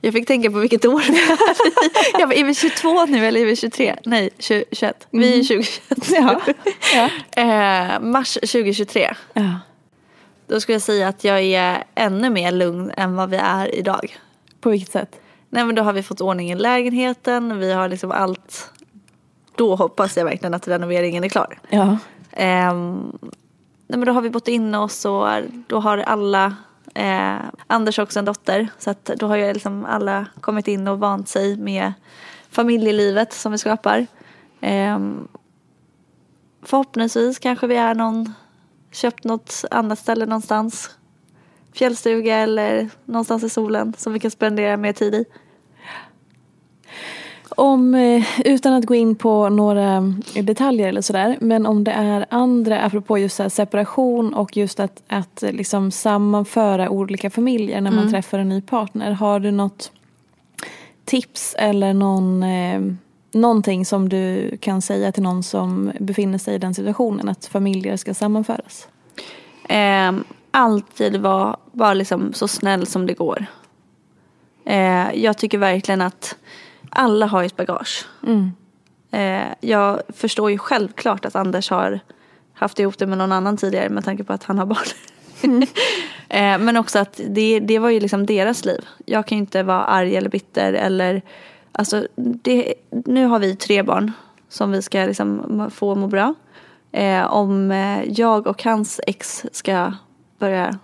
[0.00, 2.20] Jag fick tänka på vilket år vi är i.
[2.20, 3.96] Jag bara, är vi 22 nu eller är vi 23?
[4.04, 5.06] Nej, 20, 21.
[5.10, 5.82] Vi är 2021.
[6.10, 6.40] Ja.
[6.94, 7.10] ja.
[7.42, 9.14] Eh, mars 2023.
[9.32, 9.60] ja.
[10.46, 14.18] Då skulle jag säga att jag är ännu mer lugn än vad vi är idag.
[14.60, 15.20] På vilket sätt?
[15.50, 18.70] Nej men då har vi fått ordning i lägenheten, vi har liksom allt.
[19.56, 21.58] Då hoppas jag verkligen att renoveringen är klar.
[21.70, 21.98] Ja.
[22.32, 23.18] Ehm,
[23.86, 25.26] nej men då har vi bott in oss och
[25.66, 26.56] då har alla,
[26.98, 27.36] eh,
[27.66, 30.98] Anders har också en dotter, så att då har ju liksom alla kommit in och
[30.98, 31.92] vant sig med
[32.50, 34.06] familjelivet som vi skapar.
[34.60, 34.98] Eh,
[36.62, 38.34] förhoppningsvis kanske vi är någon,
[38.92, 40.90] köpt något annat ställe någonstans.
[41.72, 45.24] Fjällstuga eller någonstans i solen som vi kan spendera mer tid i.
[47.56, 52.26] Om, eh, utan att gå in på några detaljer eller sådär, men om det är
[52.30, 58.10] andra, apropå just separation och just att, att eh, liksom sammanföra olika familjer när man
[58.10, 59.12] träffar en ny partner.
[59.12, 59.92] Har du något
[61.04, 62.80] tips eller någon, eh,
[63.32, 67.96] någonting som du kan säga till någon som befinner sig i den situationen, att familjer
[67.96, 68.88] ska sammanföras?
[69.68, 73.46] Ehm, alltid vara bara liksom så snäll som det går.
[74.64, 76.36] Eh, jag tycker verkligen att
[76.90, 78.06] alla har ett bagage.
[79.10, 82.00] Eh, jag förstår ju självklart att Anders har
[82.54, 84.86] haft ihop det med någon annan tidigare med tanke på att han har barn.
[86.28, 88.86] eh, men också att det, det var ju liksom deras liv.
[89.06, 91.22] Jag kan ju inte vara arg eller bitter eller
[91.72, 94.12] alltså det, nu har vi tre barn
[94.48, 96.34] som vi ska liksom få må bra.
[96.92, 99.92] Eh, om eh, jag och hans ex ska
[100.38, 100.78] börja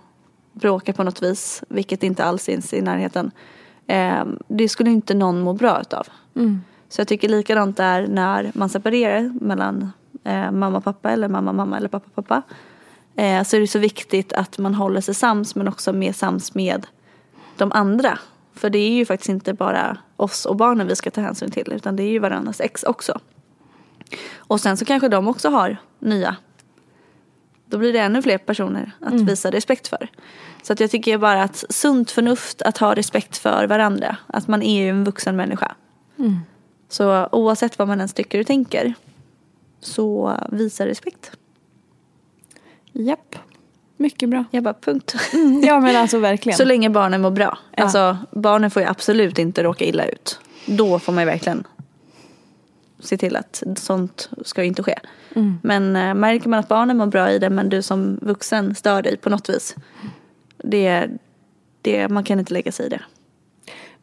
[0.53, 3.31] bråka på något vis, vilket inte alls finns i närheten.
[3.87, 6.07] Eh, det skulle inte någon må bra utav.
[6.89, 9.91] Så jag tycker likadant är när man separerar mellan
[10.23, 12.41] eh, mamma och pappa eller mamma mamma eller pappa pappa.
[13.15, 16.55] Eh, så är det så viktigt att man håller sig sams men också mer sams
[16.55, 16.87] med
[17.57, 18.19] de andra.
[18.53, 21.73] För det är ju faktiskt inte bara oss och barnen vi ska ta hänsyn till
[21.73, 23.19] utan det är ju varandras ex också.
[24.37, 26.35] Och sen så kanske de också har nya.
[27.65, 30.09] Då blir det ännu fler personer att visa respekt för.
[30.67, 34.17] Så att jag tycker bara att sunt förnuft, att ha respekt för varandra.
[34.27, 35.75] Att man är ju en vuxen människa.
[36.89, 38.93] Så oavsett vad man ens tycker och tänker
[39.79, 41.31] så visa respekt.
[42.91, 43.35] Japp,
[43.97, 44.43] mycket bra.
[44.51, 45.15] Jag bara punkt.
[45.63, 46.57] Ja men alltså verkligen.
[46.57, 47.57] Så länge barnen mår bra.
[47.75, 47.83] Ja.
[47.83, 50.39] Alltså barnen får ju absolut inte råka illa ut.
[50.65, 51.63] Då får man ju verkligen
[52.99, 54.99] se till att sånt ska inte ske.
[55.61, 59.01] Men eh, märker man att barnen mår bra i det men du som vuxen stör
[59.01, 59.75] dig på något vis.
[60.69, 61.09] Det,
[61.81, 63.01] det, man kan inte lägga sig i det.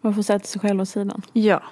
[0.01, 1.23] Man får sätta sig själv åt sidan.
[1.33, 1.63] Ja.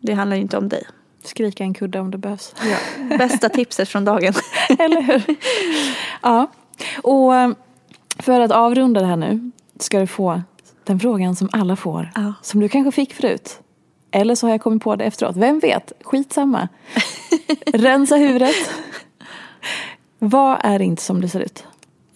[0.00, 0.84] Det handlar ju inte om dig.
[1.22, 2.54] Skrika en kudde om det behövs.
[2.62, 3.16] Ja.
[3.18, 4.34] Bästa tipset från dagen.
[4.78, 5.22] Eller hur?
[6.22, 6.46] Ja.
[7.02, 7.50] Och eh,
[8.18, 9.50] för att avrunda det här nu
[9.80, 10.42] ska du få
[10.84, 12.10] den frågan som alla får.
[12.14, 12.34] Ja.
[12.42, 13.60] Som du kanske fick förut.
[14.10, 15.36] Eller så har jag kommit på det efteråt.
[15.36, 15.92] Vem vet?
[16.04, 16.68] Skitsamma.
[17.66, 18.70] Rensa huvudet.
[20.18, 21.64] Vad är inte som det ser ut?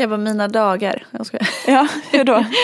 [0.01, 1.07] Jag bara, mina dagar.
[1.11, 1.49] Jag skojar.
[1.67, 2.45] Ja, hur då?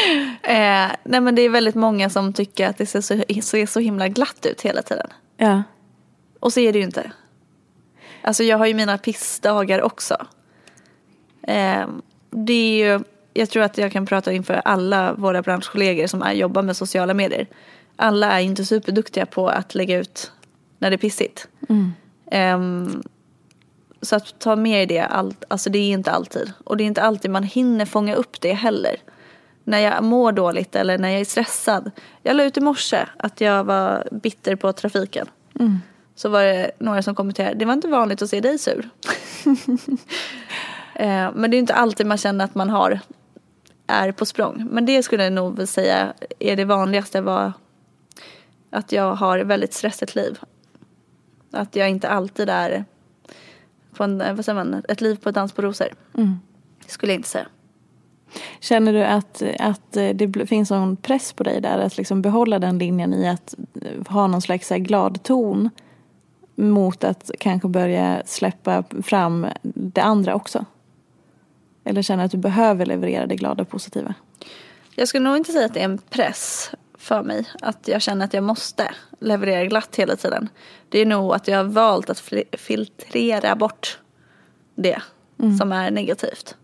[0.43, 3.80] Eh, nej men det är väldigt många som tycker att det ser så, ser så
[3.80, 5.07] himla glatt ut hela tiden.
[5.37, 5.62] Ja.
[6.41, 7.12] Och så är det ju inte.
[8.22, 10.26] Alltså jag har ju mina pissdagar också.
[11.43, 11.87] Eh,
[12.30, 16.32] det är ju, jag tror att jag kan prata inför alla våra branschkollegor som är,
[16.32, 17.47] jobbar med sociala medier.
[17.97, 20.32] Alla är inte superduktiga på att lägga ut
[20.78, 21.49] när det är pissigt.
[22.30, 23.03] Ehm,
[24.05, 26.52] så att ta med i det, allt, alltså det är inte alltid.
[26.64, 28.96] Och det är inte alltid man hinner fånga upp det heller.
[29.64, 31.90] När jag mår dåligt eller när jag är stressad.
[32.22, 35.26] Jag la ut i morse att jag var bitter på trafiken.
[36.14, 38.90] Så var det några som kommenterade, det var inte vanligt att se dig sur.
[40.96, 43.00] Eh, Men det är inte alltid man känner att man har,
[43.86, 44.66] är på språng.
[44.70, 47.52] Men det skulle jag nog säga är det vanligaste var
[48.70, 50.38] att jag har väldigt stressigt liv.
[51.52, 52.84] Att jag inte alltid är
[53.95, 55.88] på en, vad säger man, ett liv på dans på rosor.
[56.86, 57.47] Skulle jag inte säga.
[58.61, 62.59] Känner du att, att det bl- finns någon press på dig där att liksom behålla
[62.59, 63.55] den linjen i att
[64.09, 65.70] ha någon slags glad ton
[66.55, 70.64] mot att kanske börja släppa fram det andra också?
[71.84, 74.14] Eller känner du att du behöver leverera det glada och positiva?
[74.95, 76.70] Jag skulle nog inte säga att det är en press
[77.05, 77.48] för mig.
[77.62, 80.48] Att jag känner att jag måste leverera glatt hela tiden.
[80.88, 83.98] Det är nog att jag har valt att fil- filtrera bort
[84.74, 85.02] det
[85.59, 86.57] som är negativt.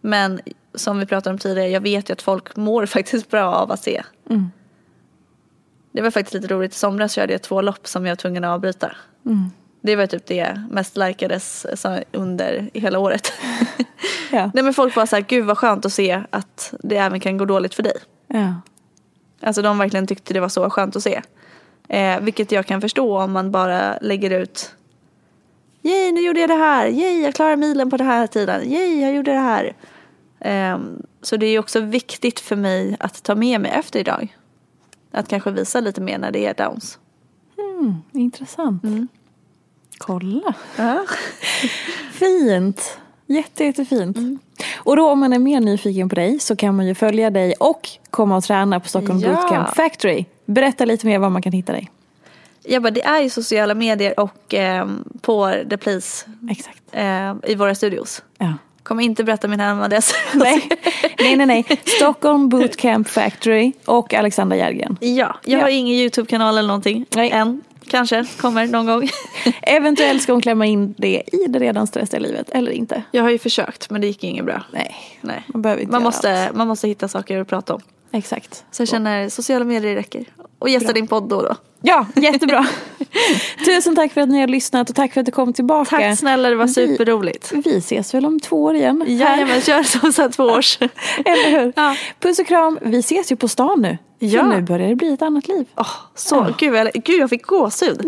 [0.00, 0.40] Men
[0.74, 3.82] som vi pratade om tidigare, jag vet ju att folk mår faktiskt bra av att
[3.82, 4.02] se.
[5.92, 8.44] Det var faktiskt lite roligt, i somras körde jag två lopp som jag var tvungen
[8.44, 8.96] att avbryta.
[9.80, 13.32] Det var typ det mest likades så- under hela året.
[14.32, 14.50] Ja.
[14.54, 17.38] Nej men folk var så här, gud vad skönt att se att det även kan
[17.38, 17.96] gå dåligt för dig.
[18.26, 18.54] Ja.
[19.40, 21.22] Alltså de verkligen tyckte det var så skönt att se.
[21.88, 24.74] Eh, vilket jag kan förstå om man bara lägger ut
[25.82, 26.86] Yay, nu gjorde jag det här.
[26.86, 28.72] Yay, jag klarar milen på den här tiden.
[28.72, 29.76] Yay, jag gjorde det här.
[30.40, 34.36] Ehm, så det är också viktigt för mig att ta med mig efter idag.
[35.10, 36.98] Att kanske visa lite mer när det är downs.
[38.12, 38.82] Intressant.
[39.98, 40.54] Kolla.
[40.76, 41.04] Ja.
[42.12, 42.98] Fint.
[43.30, 44.16] Jätte, jättefint.
[44.76, 47.54] Och då om man är mer nyfiken på dig så kan man ju följa dig
[47.60, 49.28] och komma och träna på Stockholm Ja.
[49.28, 50.24] Bootcamp Factory.
[50.44, 51.90] Berätta lite mer var man kan hitta dig.
[52.64, 56.82] Jag bara, det är ju sociala medier och ehm, på The Place Exakt.
[56.92, 58.22] eh, i våra studios.
[58.38, 58.52] Ja.
[58.82, 60.12] Kommer inte berätta min hemadress.
[60.34, 60.68] Nej.
[61.18, 61.64] nej, nej, nej.
[61.84, 64.96] Stockholm Bootcamp Factory och Alexandra Järgren.
[65.00, 65.06] Ja,
[65.44, 65.62] jag Ja.
[65.62, 67.30] har ingen YouTube-kanal eller någonting Nej.
[67.30, 67.62] än.
[67.88, 69.08] Kanske kommer någon gång.
[69.62, 73.02] Eventuellt ska hon klämma in det i det redan stressiga livet, eller inte.
[73.10, 74.62] Jag har ju försökt men det gick inget bra.
[74.72, 75.42] Nej, Nej.
[75.46, 76.56] man behöver inte Man måste, allt.
[76.56, 77.80] man måste hitta saker att prata om.
[78.12, 78.64] Exakt.
[78.70, 80.24] Så jag känner sociala medier räcker.
[80.58, 80.92] Och gästa Bra.
[80.92, 81.56] din podd då och då.
[81.82, 82.66] Ja, jättebra.
[83.66, 85.96] Tusen tack för att ni har lyssnat och tack för att du kom tillbaka.
[85.96, 87.52] Tack snälla, det var Vi- superroligt.
[87.64, 89.04] Vi ses väl om två år igen?
[89.06, 90.78] Jajamän, kör som så här två års.
[91.24, 91.72] Eller hur?
[91.76, 91.96] Ja.
[92.20, 92.78] Puss och kram.
[92.82, 93.98] Vi ses ju på stan nu.
[94.18, 94.40] Ja.
[94.42, 95.66] För nu börjar det bli ett annat liv.
[95.76, 98.04] Åh, så, gud, jag, gud jag fick gåshud.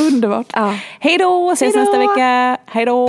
[0.00, 0.46] Underbart.
[0.52, 0.74] Ja.
[1.00, 1.92] Hej då, ses Hej då.
[1.92, 2.56] nästa vecka.
[2.66, 3.08] Hej då.